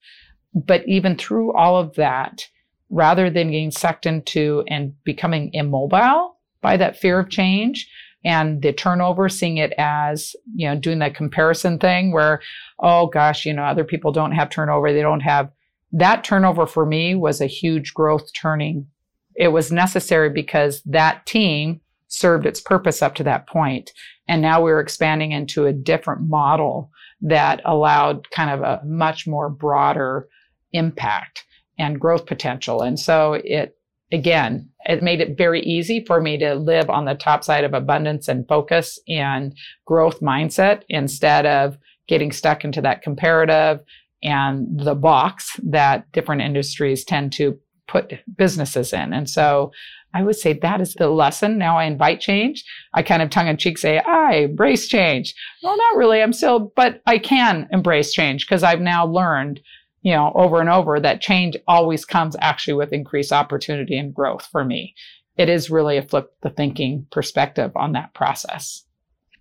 But 0.55 0.87
even 0.87 1.17
through 1.17 1.55
all 1.55 1.79
of 1.79 1.95
that, 1.95 2.47
rather 2.91 3.31
than 3.31 3.51
getting 3.51 3.71
sucked 3.71 4.05
into 4.05 4.65
and 4.69 4.93
becoming 5.05 5.51
immobile 5.53 6.37
by 6.61 6.77
that 6.77 6.97
fear 6.97 7.19
of 7.19 7.31
change 7.31 7.89
and 8.25 8.61
the 8.63 8.73
turnover, 8.73 9.29
seeing 9.29 9.57
it 9.57 9.73
as, 9.79 10.35
you 10.55 10.69
know, 10.69 10.77
doing 10.77 10.99
that 10.99 11.15
comparison 11.15 11.79
thing 11.79 12.13
where, 12.13 12.41
oh 12.81 13.07
gosh, 13.07 13.47
you 13.47 13.53
know, 13.53 13.63
other 13.63 13.85
people 13.85 14.13
don't 14.13 14.33
have 14.33 14.51
turnover. 14.51 14.93
They 14.93 15.01
don't 15.01 15.21
have 15.21 15.51
that 15.93 16.23
turnover 16.23 16.67
for 16.67 16.85
me 16.85 17.15
was 17.15 17.41
a 17.41 17.47
huge 17.47 17.95
growth 17.95 18.31
turning. 18.35 18.87
It 19.37 19.49
was 19.49 19.73
necessary 19.73 20.31
because 20.31 20.83
that 20.83 21.25
team 21.27 21.81
served 22.09 22.45
its 22.45 22.61
purpose 22.61 23.03
up 23.03 23.15
to 23.17 23.25
that 23.25 23.49
point. 23.49 23.93
And 24.29 24.43
now 24.43 24.61
we 24.61 24.71
we're 24.71 24.81
expanding 24.81 25.33
into 25.33 25.67
a 25.67 25.73
different 25.73 26.29
model 26.29 26.91
that 27.23 27.61
allowed 27.65 28.31
kind 28.31 28.51
of 28.51 28.61
a 28.61 28.85
much 28.85 29.27
more 29.27 29.49
broader 29.49 30.29
impact 30.73 31.45
and 31.81 31.99
growth 31.99 32.27
potential. 32.27 32.83
And 32.83 33.01
so 33.01 33.33
it, 33.33 33.77
again, 34.13 34.69
it 34.85 35.03
made 35.03 35.21
it 35.21 35.39
very 35.39 35.63
easy 35.63 36.05
for 36.05 36.21
me 36.21 36.37
to 36.39 36.55
live 36.55 36.91
on 36.91 37.07
the 37.07 37.15
top 37.15 37.43
side 37.43 37.65
of 37.65 37.75
abundance 37.75 38.29
and 38.29 38.47
focus 38.47 38.99
and 39.09 39.55
growth 39.87 40.21
mindset 40.21 40.83
instead 40.89 41.47
of 41.47 41.79
getting 42.07 42.33
stuck 42.33 42.65
into 42.65 42.83
that 42.83 43.03
comparative 43.03 43.81
and 44.23 44.67
the 44.79 44.95
box 44.95 45.59
that 45.63 46.11
different 46.13 46.43
industries 46.43 47.05
tend 47.05 47.33
to 47.33 47.59
put 47.89 48.13
businesses 48.37 48.93
in. 48.93 49.13
And 49.13 49.29
so 49.29 49.73
I 50.13 50.23
would 50.23 50.37
say 50.37 50.53
that 50.53 50.81
is 50.81 50.95
the 50.95 51.09
lesson. 51.09 51.57
Now 51.57 51.79
I 51.79 51.85
invite 51.85 52.21
change. 52.21 52.65
I 52.95 53.03
kind 53.03 53.23
of 53.23 53.31
tongue 53.31 53.47
in 53.49 53.57
cheek 53.57 53.79
say, 53.79 53.99
I 54.01 54.35
embrace 54.35 54.89
change. 54.89 55.35
Well, 55.63 55.77
not 55.77 55.97
really. 55.97 56.21
I'm 56.21 56.33
still, 56.33 56.73
but 56.77 57.01
I 57.07 57.19
can 57.19 57.69
embrace 57.71 58.13
change 58.13 58.47
because 58.47 58.63
I've 58.63 58.81
now 58.81 59.07
learned 59.07 59.61
you 60.03 60.13
know, 60.13 60.33
over 60.35 60.61
and 60.61 60.71
over 60.71 60.99
that 61.01 61.21
change 61.21 61.57
always 61.69 62.05
comes 62.05 62.37
actually 62.41 62.75
with 62.75 62.93
increased 62.93 63.33
opportunity 63.33 63.99
and 63.99 64.15
growth 64.15 64.47
for 64.51 64.65
me. 64.65 64.95
It 65.37 65.49
is 65.49 65.71
really 65.71 65.97
a 65.97 66.03
flip 66.03 66.33
the 66.43 66.51
thinking 66.51 67.07
perspective 67.11 67.73
on 67.77 67.93
that 67.93 68.15
process. 68.15 68.85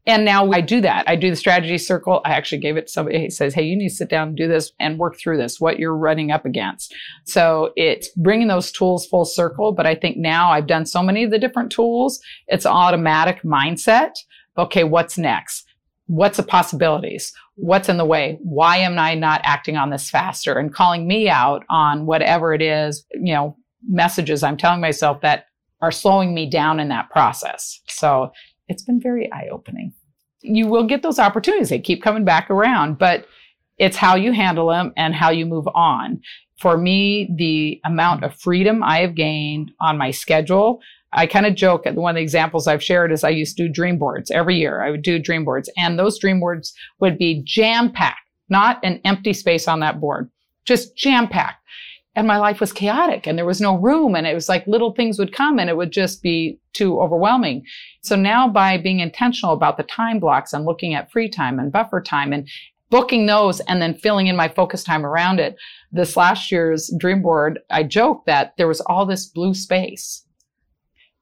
And 0.05 0.25
now 0.25 0.49
I 0.51 0.61
do 0.61 0.81
that. 0.81 1.07
I 1.07 1.15
do 1.15 1.29
the 1.29 1.35
strategy 1.35 1.77
circle. 1.77 2.21
I 2.25 2.31
actually 2.31 2.59
gave 2.59 2.77
it 2.77 2.87
to 2.87 2.91
somebody 2.91 3.21
who 3.21 3.29
says, 3.29 3.53
Hey, 3.53 3.63
you 3.63 3.75
need 3.75 3.89
to 3.89 3.95
sit 3.95 4.09
down 4.09 4.29
and 4.29 4.37
do 4.37 4.47
this 4.47 4.71
and 4.79 4.97
work 4.97 5.17
through 5.19 5.37
this, 5.37 5.59
what 5.59 5.77
you're 5.77 5.95
running 5.95 6.31
up 6.31 6.45
against. 6.45 6.95
So 7.25 7.73
it's 7.75 8.09
bringing 8.15 8.47
those 8.47 8.71
tools 8.71 9.05
full 9.05 9.25
circle. 9.25 9.71
But 9.71 9.85
I 9.85 9.93
think 9.93 10.17
now 10.17 10.49
I've 10.51 10.67
done 10.67 10.85
so 10.85 11.03
many 11.03 11.23
of 11.23 11.31
the 11.31 11.37
different 11.37 11.71
tools. 11.71 12.19
It's 12.47 12.65
automatic 12.65 13.43
mindset. 13.43 14.13
Okay. 14.57 14.83
What's 14.83 15.17
next? 15.17 15.68
What's 16.09 16.37
the 16.37 16.43
possibilities? 16.43 17.31
What's 17.53 17.87
in 17.87 17.97
the 17.97 18.05
way? 18.05 18.39
Why 18.41 18.77
am 18.77 18.97
I 18.97 19.13
not 19.13 19.41
acting 19.43 19.77
on 19.77 19.91
this 19.91 20.09
faster? 20.09 20.57
And 20.57 20.73
calling 20.73 21.07
me 21.07 21.29
out 21.29 21.63
on 21.69 22.07
whatever 22.07 22.51
it 22.51 22.63
is, 22.63 23.05
you 23.13 23.31
know, 23.31 23.55
messages 23.87 24.41
I'm 24.41 24.57
telling 24.57 24.81
myself 24.81 25.21
that 25.21 25.45
are 25.81 25.91
slowing 25.91 26.33
me 26.33 26.49
down 26.49 26.79
in 26.79 26.87
that 26.87 27.11
process. 27.11 27.79
So 27.87 28.31
it's 28.67 28.81
been 28.81 28.99
very 28.99 29.31
eye 29.31 29.49
opening. 29.51 29.93
You 30.41 30.65
will 30.65 30.87
get 30.87 31.03
those 31.03 31.19
opportunities. 31.19 31.69
They 31.69 31.79
keep 31.79 32.01
coming 32.01 32.25
back 32.25 32.49
around, 32.49 32.97
but 32.97 33.27
it's 33.77 33.97
how 33.97 34.15
you 34.15 34.31
handle 34.31 34.67
them 34.69 34.93
and 34.97 35.13
how 35.13 35.29
you 35.29 35.45
move 35.45 35.67
on. 35.75 36.21
For 36.57 36.75
me, 36.75 37.29
the 37.37 37.79
amount 37.85 38.23
of 38.23 38.35
freedom 38.35 38.81
I 38.81 39.01
have 39.01 39.13
gained 39.13 39.71
on 39.79 39.99
my 39.99 40.09
schedule, 40.09 40.81
I 41.11 41.25
kind 41.25 41.45
of 41.45 41.55
joke 41.55 41.87
at 41.87 41.95
one 41.95 42.11
of 42.11 42.15
the 42.15 42.21
examples 42.21 42.67
I've 42.67 42.83
shared 42.83 43.11
is 43.11 43.23
I 43.23 43.29
used 43.29 43.57
to 43.57 43.67
do 43.67 43.73
dream 43.73 43.97
boards 43.97 44.29
every 44.29 44.57
year. 44.57 44.81
I 44.81 44.91
would 44.91 45.01
do 45.01 45.17
dream 45.17 45.43
boards 45.43 45.69
and 45.75 45.97
those 45.97 46.19
dream 46.19 46.39
boards 46.39 46.73
would 46.99 47.17
be 47.17 47.41
jam 47.45 47.91
packed, 47.91 48.19
not 48.49 48.79
an 48.83 49.01
empty 49.05 49.33
space 49.33 49.67
on 49.67 49.79
that 49.79 49.99
board, 49.99 50.29
just 50.65 50.95
jam 50.95 51.27
packed. 51.27 51.63
And 52.15 52.27
my 52.27 52.37
life 52.37 52.59
was 52.59 52.73
chaotic 52.73 53.27
and 53.27 53.37
there 53.37 53.45
was 53.45 53.61
no 53.61 53.77
room 53.77 54.15
and 54.15 54.27
it 54.27 54.33
was 54.33 54.49
like 54.49 54.67
little 54.67 54.93
things 54.93 55.17
would 55.17 55.33
come 55.33 55.57
and 55.57 55.69
it 55.69 55.77
would 55.77 55.91
just 55.91 56.21
be 56.21 56.59
too 56.73 56.99
overwhelming. 56.99 57.63
So 58.01 58.15
now 58.15 58.47
by 58.47 58.77
being 58.77 58.99
intentional 58.99 59.53
about 59.53 59.77
the 59.77 59.83
time 59.83 60.19
blocks 60.19 60.51
and 60.53 60.65
looking 60.65 60.93
at 60.93 61.11
free 61.11 61.29
time 61.29 61.59
and 61.59 61.71
buffer 61.71 62.01
time 62.01 62.33
and 62.33 62.47
booking 62.89 63.25
those 63.25 63.59
and 63.61 63.81
then 63.81 63.93
filling 63.93 64.27
in 64.27 64.35
my 64.35 64.47
focus 64.47 64.83
time 64.83 65.05
around 65.05 65.39
it. 65.39 65.55
This 65.91 66.17
last 66.17 66.51
year's 66.51 66.93
dream 66.99 67.21
board, 67.21 67.59
I 67.69 67.83
joked 67.83 68.25
that 68.25 68.53
there 68.57 68.67
was 68.67 68.81
all 68.81 69.05
this 69.05 69.25
blue 69.27 69.53
space 69.53 70.25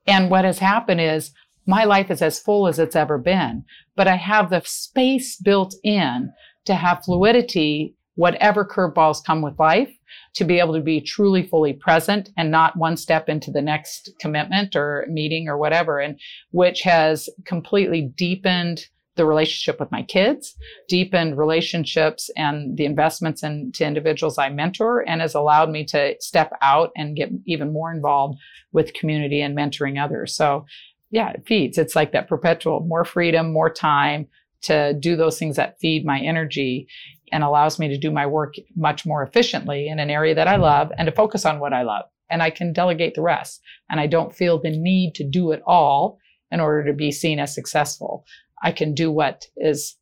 and 0.08 0.30
what 0.30 0.46
has 0.46 0.60
happened 0.60 1.02
is 1.02 1.32
my 1.66 1.84
life 1.84 2.10
is 2.10 2.22
as 2.22 2.40
full 2.40 2.68
as 2.68 2.80
it's 2.80 2.96
ever 2.96 3.18
been, 3.18 3.66
but 3.96 4.08
I 4.08 4.16
have 4.16 4.50
the 4.50 4.62
space 4.66 5.36
built 5.36 5.76
in 5.84 6.32
to 6.66 6.76
have 6.76 7.04
fluidity, 7.04 7.96
whatever 8.16 8.66
curveballs 8.66 9.24
come 9.24 9.42
with 9.42 9.60
life, 9.60 9.94
to 10.36 10.46
be 10.46 10.60
able 10.60 10.74
to 10.74 10.82
be 10.82 11.02
truly 11.02 11.44
fully 11.44 11.74
present 11.74 12.30
and 12.38 12.50
not 12.50 12.78
one 12.78 12.96
step 12.96 13.28
into 13.28 13.52
the 13.52 13.62
next 13.62 14.12
commitment 14.20 14.76
or 14.76 15.06
meeting 15.10 15.50
or 15.50 15.58
whatever, 15.58 16.00
and 16.00 16.18
which 16.52 16.82
has 16.82 17.30
completely 17.46 18.14
deepened 18.16 18.86
the 19.18 19.26
relationship 19.26 19.80
with 19.80 19.92
my 19.92 20.04
kids, 20.04 20.56
deepened 20.88 21.38
relationships 21.38 22.30
and 22.38 22.78
the 22.78 22.86
investments 22.86 23.44
into 23.44 23.86
individuals 23.86 24.38
I 24.38 24.50
mentor, 24.50 25.02
and 25.08 25.22
has 25.22 25.36
allowed 25.36 25.70
me 25.70 25.84
to 25.86 26.16
step 26.20 26.54
out 26.62 26.92
and 26.96 27.16
get 27.16 27.30
even 27.46 27.74
more 27.74 27.92
involved 27.92 28.40
with 28.72 28.94
community 28.94 29.42
and 29.42 29.58
mentoring 29.58 30.02
others. 30.02 30.34
So, 30.34 30.66
yeah, 31.12 31.32
it 31.32 31.44
feeds. 31.46 31.78
It's 31.78 31.96
like 31.96 32.12
that 32.12 32.28
perpetual 32.28 32.82
more 32.82 33.06
freedom, 33.06 33.52
more 33.52 33.70
time 33.70 34.28
to 34.64 34.94
do 34.94 35.16
those 35.16 35.38
things 35.38 35.56
that 35.56 35.80
feed 35.80 36.06
my 36.06 36.20
energy 36.20 36.88
and 37.32 37.44
allows 37.44 37.80
me 37.80 37.88
to 37.90 37.98
do 37.98 38.12
my 38.12 38.26
work 38.26 38.56
much 38.76 39.06
more 39.06 39.24
efficiently 39.24 39.88
in 39.88 40.00
an 40.00 40.10
area 40.10 40.36
that 40.36 40.48
I 40.48 40.56
love 40.56 40.92
and 40.98 41.06
to 41.06 41.12
focus 41.12 41.46
on 41.46 41.60
what 41.60 41.74
I 41.74 41.84
love. 41.84 42.06
And 42.30 42.42
I 42.42 42.50
can 42.50 42.74
delegate 42.74 43.16
the 43.16 43.22
rest. 43.22 43.62
And 43.90 44.00
I 44.00 44.08
don't 44.08 44.36
feel 44.36 44.60
the 44.60 44.70
need 44.70 45.16
to 45.16 45.24
do 45.24 45.52
it 45.52 45.62
all 45.66 46.20
in 46.52 46.60
order 46.60 46.86
to 46.86 46.94
be 46.94 47.12
seen 47.12 47.40
as 47.40 47.54
successful. 47.54 48.26
I 48.64 48.72
can 48.72 48.94
do 48.94 49.12
what 49.12 49.46
is 49.58 49.96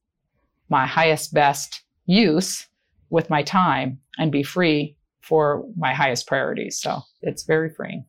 my 0.69 0.85
highest 0.85 1.33
best 1.33 1.83
use 2.05 2.67
with 3.09 3.29
my 3.29 3.43
time 3.43 3.99
and 4.17 4.31
be 4.31 4.43
free 4.43 4.95
for 5.21 5.65
my 5.77 5.93
highest 5.93 6.27
priorities. 6.27 6.79
So 6.79 7.01
it's 7.21 7.43
very 7.43 7.69
freeing. 7.69 8.05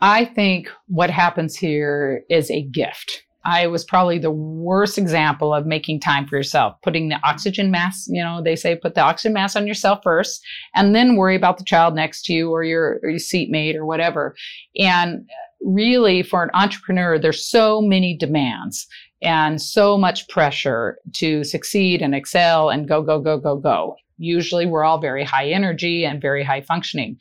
I 0.00 0.24
think 0.24 0.68
what 0.88 1.10
happens 1.10 1.56
here 1.56 2.22
is 2.28 2.50
a 2.50 2.62
gift. 2.62 3.22
I 3.44 3.68
was 3.68 3.84
probably 3.84 4.18
the 4.18 4.30
worst 4.30 4.98
example 4.98 5.54
of 5.54 5.66
making 5.66 6.00
time 6.00 6.26
for 6.26 6.36
yourself, 6.36 6.74
putting 6.82 7.08
the 7.08 7.20
oxygen 7.22 7.70
mask, 7.70 8.06
you 8.08 8.22
know, 8.22 8.42
they 8.42 8.56
say 8.56 8.74
put 8.74 8.96
the 8.96 9.02
oxygen 9.02 9.34
mask 9.34 9.56
on 9.56 9.68
yourself 9.68 10.00
first 10.02 10.44
and 10.74 10.96
then 10.96 11.14
worry 11.14 11.36
about 11.36 11.56
the 11.56 11.64
child 11.64 11.94
next 11.94 12.24
to 12.24 12.32
you 12.32 12.50
or 12.50 12.64
your, 12.64 12.98
or 13.04 13.10
your 13.10 13.20
seatmate 13.20 13.76
or 13.76 13.86
whatever. 13.86 14.34
And 14.76 15.28
really 15.60 16.22
for 16.22 16.42
an 16.42 16.50
entrepreneur, 16.54 17.18
there's 17.18 17.48
so 17.48 17.80
many 17.80 18.16
demands 18.16 18.86
and 19.22 19.60
so 19.60 19.96
much 19.96 20.28
pressure 20.28 20.98
to 21.14 21.42
succeed 21.44 22.02
and 22.02 22.14
excel 22.14 22.70
and 22.70 22.88
go, 22.88 23.02
go, 23.02 23.18
go, 23.18 23.38
go, 23.38 23.56
go. 23.56 23.96
Usually 24.18 24.66
we're 24.66 24.84
all 24.84 25.00
very 25.00 25.24
high 25.24 25.50
energy 25.50 26.04
and 26.04 26.20
very 26.20 26.44
high 26.44 26.60
functioning. 26.60 27.16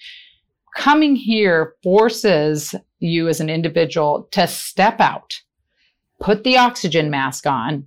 Coming 0.76 1.16
here 1.16 1.74
forces 1.84 2.76
you 3.00 3.28
as 3.28 3.40
an 3.40 3.50
individual 3.50 4.28
to 4.32 4.48
step 4.48 5.00
out 5.00 5.42
put 6.20 6.44
the 6.44 6.58
oxygen 6.58 7.10
mask 7.10 7.46
on 7.46 7.86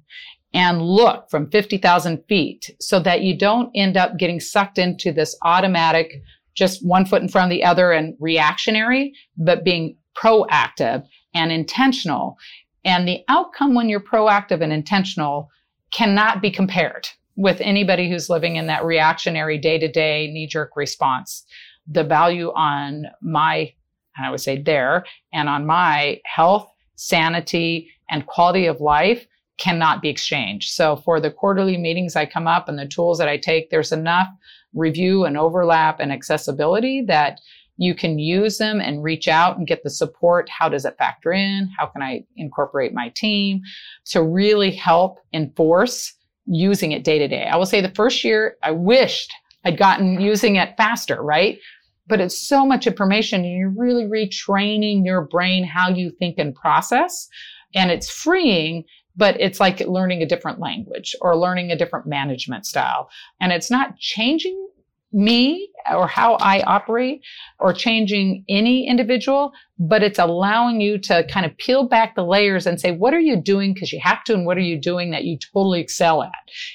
and 0.54 0.80
look 0.82 1.30
from 1.30 1.50
50,000 1.50 2.22
feet 2.28 2.70
so 2.80 3.00
that 3.00 3.22
you 3.22 3.36
don't 3.36 3.70
end 3.74 3.96
up 3.96 4.16
getting 4.16 4.40
sucked 4.40 4.78
into 4.78 5.12
this 5.12 5.36
automatic, 5.42 6.22
just 6.54 6.84
one 6.86 7.04
foot 7.04 7.22
in 7.22 7.28
front 7.28 7.50
of 7.52 7.56
the 7.56 7.64
other 7.64 7.92
and 7.92 8.14
reactionary, 8.18 9.12
but 9.36 9.64
being 9.64 9.96
proactive 10.20 11.06
and 11.34 11.52
intentional. 11.52 12.36
And 12.84 13.06
the 13.06 13.22
outcome 13.28 13.74
when 13.74 13.88
you're 13.88 14.00
proactive 14.00 14.62
and 14.62 14.72
intentional 14.72 15.50
cannot 15.92 16.42
be 16.42 16.50
compared 16.50 17.08
with 17.36 17.60
anybody 17.60 18.10
who's 18.10 18.28
living 18.28 18.56
in 18.56 18.66
that 18.66 18.84
reactionary 18.84 19.58
day 19.58 19.78
to 19.78 19.88
day 19.88 20.28
knee 20.32 20.46
jerk 20.46 20.72
response. 20.74 21.44
The 21.86 22.04
value 22.04 22.52
on 22.54 23.06
my, 23.22 23.72
and 24.16 24.26
I 24.26 24.30
would 24.30 24.40
say 24.40 24.60
there, 24.60 25.04
and 25.32 25.48
on 25.48 25.66
my 25.66 26.20
health, 26.24 26.70
sanity, 26.96 27.90
and 28.10 28.26
quality 28.26 28.66
of 28.66 28.80
life 28.80 29.26
cannot 29.58 30.02
be 30.02 30.08
exchanged. 30.08 30.70
So 30.70 30.96
for 30.96 31.20
the 31.20 31.30
quarterly 31.30 31.76
meetings 31.76 32.16
I 32.16 32.26
come 32.26 32.46
up 32.46 32.68
and 32.68 32.78
the 32.78 32.86
tools 32.86 33.18
that 33.18 33.28
I 33.28 33.36
take, 33.36 33.70
there's 33.70 33.92
enough 33.92 34.28
review 34.74 35.24
and 35.24 35.36
overlap 35.36 36.00
and 36.00 36.12
accessibility 36.12 37.02
that 37.02 37.40
you 37.78 37.94
can 37.94 38.18
use 38.18 38.58
them 38.58 38.80
and 38.80 39.02
reach 39.02 39.28
out 39.28 39.56
and 39.56 39.66
get 39.66 39.82
the 39.82 39.90
support. 39.90 40.50
How 40.50 40.68
does 40.68 40.84
it 40.84 40.98
factor 40.98 41.32
in? 41.32 41.70
How 41.78 41.86
can 41.86 42.02
I 42.02 42.24
incorporate 42.36 42.92
my 42.92 43.08
team 43.10 43.62
to 44.06 44.22
really 44.22 44.72
help 44.72 45.18
enforce 45.32 46.12
using 46.44 46.92
it 46.92 47.04
day 47.04 47.18
to 47.18 47.28
day? 47.28 47.46
I 47.46 47.56
will 47.56 47.66
say 47.66 47.80
the 47.80 47.94
first 47.94 48.24
year 48.24 48.56
I 48.62 48.72
wished 48.72 49.32
I'd 49.64 49.78
gotten 49.78 50.20
using 50.20 50.56
it 50.56 50.76
faster, 50.76 51.22
right? 51.22 51.58
But 52.06 52.20
it's 52.20 52.38
so 52.38 52.64
much 52.64 52.86
information 52.86 53.44
and 53.44 53.58
you're 53.58 53.70
really 53.70 54.04
retraining 54.04 55.04
your 55.04 55.22
brain 55.22 55.64
how 55.64 55.88
you 55.88 56.10
think 56.10 56.38
and 56.38 56.54
process 56.54 57.28
and 57.74 57.90
it's 57.90 58.10
freeing 58.10 58.84
but 59.18 59.38
it's 59.40 59.58
like 59.58 59.80
learning 59.80 60.22
a 60.22 60.26
different 60.26 60.60
language 60.60 61.14
or 61.20 61.36
learning 61.36 61.72
a 61.72 61.76
different 61.76 62.06
management 62.06 62.64
style. 62.64 63.10
And 63.40 63.52
it's 63.52 63.68
not 63.68 63.98
changing 63.98 64.68
me 65.12 65.70
or 65.90 66.06
how 66.06 66.34
I 66.34 66.60
operate 66.62 67.22
or 67.58 67.72
changing 67.72 68.44
any 68.48 68.86
individual, 68.86 69.52
but 69.78 70.02
it's 70.02 70.18
allowing 70.18 70.80
you 70.80 70.98
to 70.98 71.26
kind 71.30 71.46
of 71.46 71.56
peel 71.56 71.88
back 71.88 72.14
the 72.14 72.24
layers 72.24 72.66
and 72.66 72.80
say, 72.80 72.92
what 72.92 73.14
are 73.14 73.20
you 73.20 73.40
doing 73.40 73.72
because 73.72 73.92
you 73.92 74.00
have 74.02 74.22
to, 74.24 74.34
and 74.34 74.44
what 74.44 74.58
are 74.58 74.60
you 74.60 74.78
doing 74.78 75.10
that 75.10 75.24
you 75.24 75.38
totally 75.38 75.80
excel 75.80 76.22
at? 76.22 76.32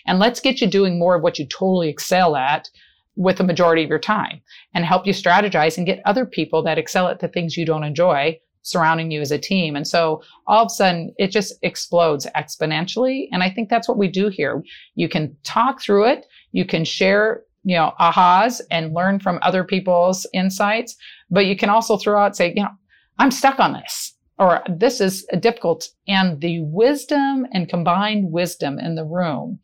And 0.08 0.18
let's 0.18 0.40
get 0.40 0.62
you 0.62 0.68
doing 0.68 0.98
more 0.98 1.16
of 1.16 1.22
what 1.22 1.38
you 1.38 1.46
totally 1.46 1.90
excel 1.90 2.36
at 2.36 2.70
with 3.16 3.38
the 3.38 3.44
majority 3.44 3.84
of 3.84 3.90
your 3.90 4.00
time 4.00 4.42
and 4.74 4.86
help 4.86 5.06
you 5.06 5.14
strategize 5.14 5.78
and 5.78 5.86
get 5.86 6.02
other 6.06 6.26
people 6.26 6.64
that 6.64 6.80
excel 6.80 7.08
at 7.08 7.20
the 7.20 7.28
things 7.28 7.56
you 7.56 7.66
don't 7.66 7.84
enjoy 7.84 8.40
surrounding 8.64 9.12
you 9.12 9.22
as 9.22 9.32
a 9.32 9.38
team. 9.38 9.76
And 9.76 9.88
so 9.88 10.24
all 10.48 10.64
of 10.64 10.68
a 10.68 10.70
sudden 10.70 11.14
it 11.18 11.28
just 11.28 11.54
explodes 11.62 12.26
exponentially. 12.36 13.28
And 13.32 13.44
I 13.44 13.50
think 13.50 13.70
that's 13.70 13.88
what 13.88 13.98
we 13.98 14.08
do 14.08 14.30
here. 14.30 14.64
You 14.96 15.10
can 15.10 15.36
talk 15.44 15.82
through 15.82 16.08
it. 16.08 16.26
You 16.54 16.66
can 16.66 16.86
share, 16.86 17.44
you 17.64 17.76
know, 17.76 17.94
ahas 18.00 18.62
and 18.72 18.94
learn 18.94 19.20
from 19.20 19.40
other 19.42 19.64
people's 19.64 20.26
insights, 20.34 20.96
but 21.30 21.46
you 21.46 21.56
can 21.56 21.70
also 21.70 21.98
throw 21.98 22.20
out, 22.20 22.36
say, 22.36 22.54
you 22.56 22.64
know, 22.64 22.70
I'm 23.20 23.32
stuck 23.32 23.60
on 23.60 23.74
this 23.74 24.14
or 24.38 24.64
this 24.68 25.00
is 25.00 25.26
difficult. 25.40 25.88
And 26.08 26.42
the 26.42 26.62
wisdom 26.62 27.48
and 27.54 27.70
combined 27.70 28.32
wisdom 28.32 28.80
in 28.80 28.96
the 28.96 29.06
room, 29.06 29.60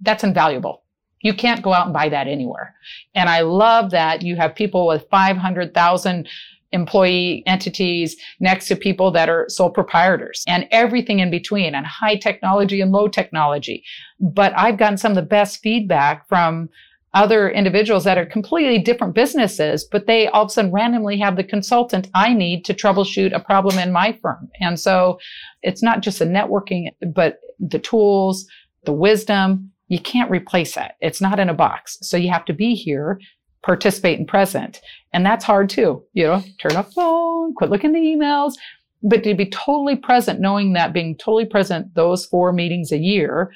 that's 0.00 0.24
invaluable. 0.24 0.84
You 1.22 1.34
can't 1.34 1.62
go 1.62 1.72
out 1.72 1.86
and 1.86 1.94
buy 1.94 2.08
that 2.08 2.28
anywhere. 2.28 2.74
And 3.14 3.28
I 3.28 3.40
love 3.40 3.90
that 3.90 4.22
you 4.22 4.36
have 4.36 4.54
people 4.54 4.86
with 4.86 5.06
500,000 5.10 6.28
employee 6.72 7.42
entities 7.46 8.16
next 8.38 8.68
to 8.68 8.76
people 8.76 9.10
that 9.10 9.28
are 9.28 9.46
sole 9.48 9.70
proprietors 9.70 10.44
and 10.46 10.68
everything 10.70 11.18
in 11.18 11.30
between 11.30 11.74
and 11.74 11.84
high 11.84 12.16
technology 12.16 12.80
and 12.80 12.92
low 12.92 13.08
technology. 13.08 13.82
But 14.20 14.52
I've 14.56 14.78
gotten 14.78 14.96
some 14.96 15.12
of 15.12 15.16
the 15.16 15.22
best 15.22 15.60
feedback 15.62 16.28
from 16.28 16.68
other 17.12 17.50
individuals 17.50 18.04
that 18.04 18.18
are 18.18 18.26
completely 18.26 18.78
different 18.78 19.14
businesses, 19.14 19.84
but 19.84 20.06
they 20.06 20.28
all 20.28 20.44
of 20.44 20.48
a 20.48 20.52
sudden 20.52 20.72
randomly 20.72 21.18
have 21.18 21.36
the 21.36 21.44
consultant 21.44 22.08
I 22.14 22.32
need 22.32 22.64
to 22.66 22.74
troubleshoot 22.74 23.34
a 23.34 23.40
problem 23.40 23.78
in 23.78 23.92
my 23.92 24.16
firm. 24.22 24.48
And 24.60 24.78
so 24.78 25.18
it's 25.62 25.82
not 25.82 26.02
just 26.02 26.20
the 26.20 26.24
networking, 26.24 26.90
but 27.12 27.40
the 27.58 27.80
tools, 27.80 28.46
the 28.84 28.92
wisdom, 28.92 29.72
you 29.88 29.98
can't 29.98 30.30
replace 30.30 30.76
that. 30.76 30.94
It's 31.00 31.20
not 31.20 31.40
in 31.40 31.48
a 31.48 31.54
box. 31.54 31.98
So 32.02 32.16
you 32.16 32.30
have 32.30 32.44
to 32.44 32.52
be 32.52 32.74
here 32.74 33.20
participate 33.62 34.18
and 34.18 34.26
present. 34.26 34.80
And 35.12 35.26
that's 35.26 35.44
hard 35.44 35.68
too. 35.68 36.02
You 36.12 36.26
know, 36.26 36.42
turn 36.60 36.76
off 36.76 36.92
phone, 36.92 37.54
quit 37.54 37.70
looking 37.70 37.90
at 37.90 37.94
the 37.94 38.06
emails, 38.06 38.54
but 39.02 39.22
to 39.24 39.34
be 39.34 39.46
totally 39.46 39.96
present, 39.96 40.40
knowing 40.40 40.72
that 40.74 40.92
being 40.92 41.16
totally 41.16 41.44
present 41.44 41.94
those 41.94 42.26
four 42.26 42.52
meetings 42.52 42.92
a 42.92 42.98
year 42.98 43.52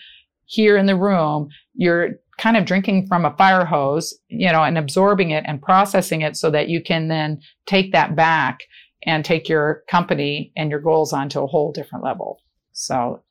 here 0.46 0.76
in 0.76 0.86
the 0.86 0.96
room, 0.96 1.48
you're 1.74 2.10
kind 2.38 2.56
of 2.56 2.64
drinking 2.64 3.06
from 3.06 3.24
a 3.24 3.36
fire 3.36 3.64
hose, 3.64 4.12
you 4.28 4.50
know, 4.50 4.62
and 4.62 4.76
absorbing 4.76 5.30
it 5.30 5.44
and 5.46 5.62
processing 5.62 6.22
it 6.22 6.36
so 6.36 6.50
that 6.50 6.68
you 6.68 6.82
can 6.82 7.08
then 7.08 7.40
take 7.66 7.92
that 7.92 8.16
back 8.16 8.60
and 9.06 9.24
take 9.24 9.48
your 9.48 9.82
company 9.88 10.52
and 10.56 10.70
your 10.70 10.80
goals 10.80 11.12
onto 11.12 11.40
a 11.40 11.46
whole 11.46 11.72
different 11.72 12.04
level. 12.04 12.40
So 12.72 13.22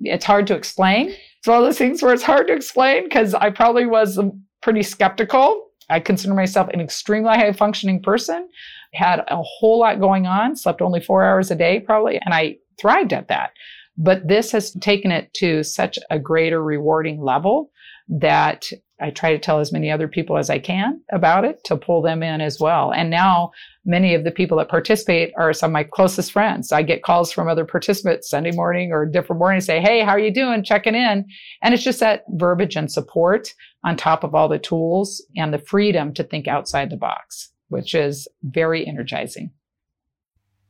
it's 0.00 0.24
hard 0.24 0.46
to 0.48 0.54
explain. 0.54 1.08
It's 1.08 1.46
one 1.46 1.58
of 1.58 1.64
those 1.64 1.78
things 1.78 2.02
where 2.02 2.14
it's 2.14 2.22
hard 2.22 2.46
to 2.46 2.52
explain 2.52 3.04
because 3.04 3.34
I 3.34 3.50
probably 3.50 3.86
was 3.86 4.20
pretty 4.62 4.82
skeptical 4.82 5.68
I 5.90 6.00
consider 6.00 6.34
myself 6.34 6.68
an 6.68 6.80
extremely 6.80 7.30
high 7.30 7.52
functioning 7.52 8.02
person, 8.02 8.48
had 8.92 9.20
a 9.28 9.42
whole 9.42 9.80
lot 9.80 10.00
going 10.00 10.26
on, 10.26 10.56
slept 10.56 10.82
only 10.82 11.00
four 11.00 11.24
hours 11.24 11.50
a 11.50 11.54
day 11.54 11.80
probably, 11.80 12.20
and 12.24 12.34
I 12.34 12.56
thrived 12.78 13.12
at 13.12 13.28
that. 13.28 13.52
But 13.98 14.28
this 14.28 14.52
has 14.52 14.70
taken 14.74 15.10
it 15.10 15.34
to 15.34 15.64
such 15.64 15.98
a 16.08 16.18
greater 16.18 16.62
rewarding 16.62 17.20
level 17.20 17.70
that 18.08 18.70
I 19.00 19.10
try 19.10 19.32
to 19.32 19.38
tell 19.38 19.60
as 19.60 19.72
many 19.72 19.90
other 19.90 20.08
people 20.08 20.38
as 20.38 20.50
I 20.50 20.58
can 20.58 21.00
about 21.12 21.44
it 21.44 21.62
to 21.64 21.76
pull 21.76 22.02
them 22.02 22.22
in 22.22 22.40
as 22.40 22.58
well. 22.58 22.92
And 22.92 23.10
now 23.10 23.52
many 23.84 24.14
of 24.14 24.24
the 24.24 24.30
people 24.30 24.58
that 24.58 24.68
participate 24.68 25.32
are 25.36 25.52
some 25.52 25.70
of 25.70 25.72
my 25.72 25.84
closest 25.84 26.32
friends. 26.32 26.72
I 26.72 26.82
get 26.82 27.02
calls 27.02 27.32
from 27.32 27.48
other 27.48 27.64
participants 27.64 28.30
Sunday 28.30 28.52
morning 28.52 28.92
or 28.92 29.04
different 29.06 29.38
morning 29.38 29.60
say, 29.60 29.80
Hey, 29.80 30.00
how 30.00 30.10
are 30.10 30.18
you 30.18 30.32
doing? 30.32 30.64
Checking 30.64 30.94
in. 30.94 31.24
And 31.62 31.74
it's 31.74 31.84
just 31.84 32.00
that 32.00 32.24
verbiage 32.30 32.76
and 32.76 32.90
support 32.90 33.52
on 33.84 33.96
top 33.96 34.24
of 34.24 34.34
all 34.34 34.48
the 34.48 34.58
tools 34.58 35.24
and 35.36 35.52
the 35.52 35.58
freedom 35.58 36.12
to 36.14 36.24
think 36.24 36.48
outside 36.48 36.90
the 36.90 36.96
box, 36.96 37.50
which 37.68 37.94
is 37.94 38.26
very 38.42 38.86
energizing. 38.86 39.50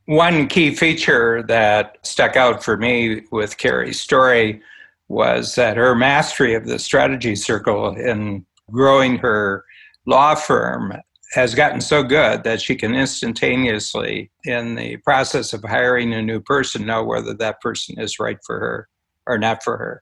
One 0.09 0.47
key 0.47 0.73
feature 0.73 1.43
that 1.43 1.99
stuck 2.01 2.35
out 2.35 2.63
for 2.63 2.77
me 2.77 3.21
with 3.31 3.59
Carrie's 3.59 4.01
story 4.01 4.59
was 5.07 5.53
that 5.53 5.77
her 5.77 5.93
mastery 5.93 6.55
of 6.55 6.65
the 6.65 6.79
strategy 6.79 7.35
circle 7.35 7.95
in 7.95 8.43
growing 8.71 9.19
her 9.19 9.63
law 10.07 10.33
firm 10.33 10.93
has 11.33 11.53
gotten 11.53 11.79
so 11.79 12.01
good 12.01 12.43
that 12.43 12.59
she 12.59 12.75
can 12.75 12.95
instantaneously, 12.95 14.31
in 14.45 14.73
the 14.73 14.97
process 14.97 15.53
of 15.53 15.63
hiring 15.63 16.11
a 16.15 16.23
new 16.23 16.39
person, 16.39 16.87
know 16.87 17.03
whether 17.03 17.35
that 17.35 17.61
person 17.61 17.99
is 17.99 18.19
right 18.19 18.39
for 18.43 18.59
her 18.59 18.89
or 19.27 19.37
not 19.37 19.63
for 19.63 19.77
her. 19.77 20.01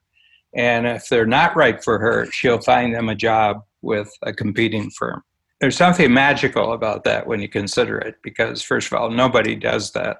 And 0.55 0.87
if 0.87 1.09
they're 1.09 1.25
not 1.25 1.57
right 1.57 1.83
for 1.83 1.99
her, 1.99 2.31
she'll 2.31 2.61
find 2.61 2.95
them 2.95 3.09
a 3.09 3.15
job 3.15 3.57
with 3.81 4.09
a 4.21 4.31
competing 4.31 4.89
firm. 4.89 5.21
There's 5.59 5.77
something 5.77 6.13
magical 6.13 6.73
about 6.73 7.03
that 7.05 7.25
when 7.25 7.41
you 7.41 7.49
consider 7.49 7.97
it, 7.97 8.15
because, 8.21 8.61
first 8.61 8.87
of 8.87 8.93
all, 8.93 9.09
nobody 9.09 9.55
does 9.55 9.91
that. 9.91 10.17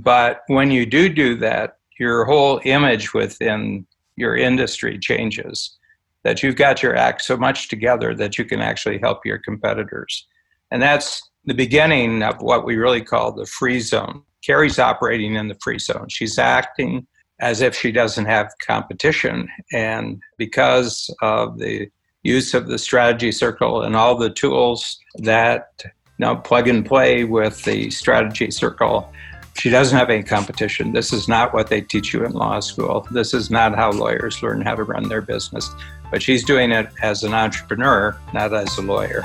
But 0.00 0.42
when 0.48 0.70
you 0.70 0.84
do 0.84 1.08
do 1.08 1.36
that, 1.36 1.78
your 1.98 2.24
whole 2.26 2.60
image 2.64 3.14
within 3.14 3.86
your 4.16 4.36
industry 4.36 4.98
changes, 4.98 5.78
that 6.22 6.42
you've 6.42 6.56
got 6.56 6.82
your 6.82 6.96
act 6.96 7.22
so 7.22 7.36
much 7.36 7.68
together 7.68 8.14
that 8.14 8.36
you 8.36 8.44
can 8.44 8.60
actually 8.60 8.98
help 8.98 9.24
your 9.24 9.38
competitors. 9.38 10.26
And 10.70 10.82
that's 10.82 11.22
the 11.44 11.54
beginning 11.54 12.22
of 12.22 12.42
what 12.42 12.66
we 12.66 12.76
really 12.76 13.02
call 13.02 13.32
the 13.32 13.46
free 13.46 13.80
zone. 13.80 14.22
Carrie's 14.44 14.78
operating 14.78 15.36
in 15.36 15.48
the 15.48 15.56
free 15.62 15.78
zone. 15.78 16.08
She's 16.08 16.38
acting 16.38 17.06
as 17.40 17.62
if 17.62 17.74
she 17.74 17.92
doesn't 17.92 18.26
have 18.26 18.52
competition. 18.60 19.48
And 19.72 20.20
because 20.36 21.08
of 21.22 21.58
the 21.58 21.88
use 22.22 22.54
of 22.54 22.66
the 22.66 22.78
strategy 22.78 23.32
circle 23.32 23.82
and 23.82 23.96
all 23.96 24.16
the 24.16 24.30
tools 24.30 24.98
that 25.16 25.82
now 26.18 26.34
plug 26.34 26.68
and 26.68 26.84
play 26.84 27.24
with 27.24 27.62
the 27.64 27.90
strategy 27.90 28.50
circle. 28.50 29.12
She 29.54 29.70
doesn't 29.70 29.96
have 29.96 30.10
any 30.10 30.22
competition. 30.22 30.92
This 30.92 31.12
is 31.12 31.28
not 31.28 31.52
what 31.52 31.68
they 31.68 31.80
teach 31.80 32.12
you 32.12 32.24
in 32.24 32.32
law 32.32 32.60
school. 32.60 33.06
This 33.10 33.34
is 33.34 33.50
not 33.50 33.74
how 33.74 33.90
lawyers 33.90 34.42
learn 34.42 34.60
how 34.60 34.74
to 34.74 34.84
run 34.84 35.08
their 35.08 35.20
business. 35.20 35.70
But 36.10 36.22
she's 36.22 36.44
doing 36.44 36.70
it 36.70 36.88
as 37.02 37.24
an 37.24 37.34
entrepreneur, 37.34 38.16
not 38.32 38.54
as 38.54 38.76
a 38.78 38.82
lawyer. 38.82 39.22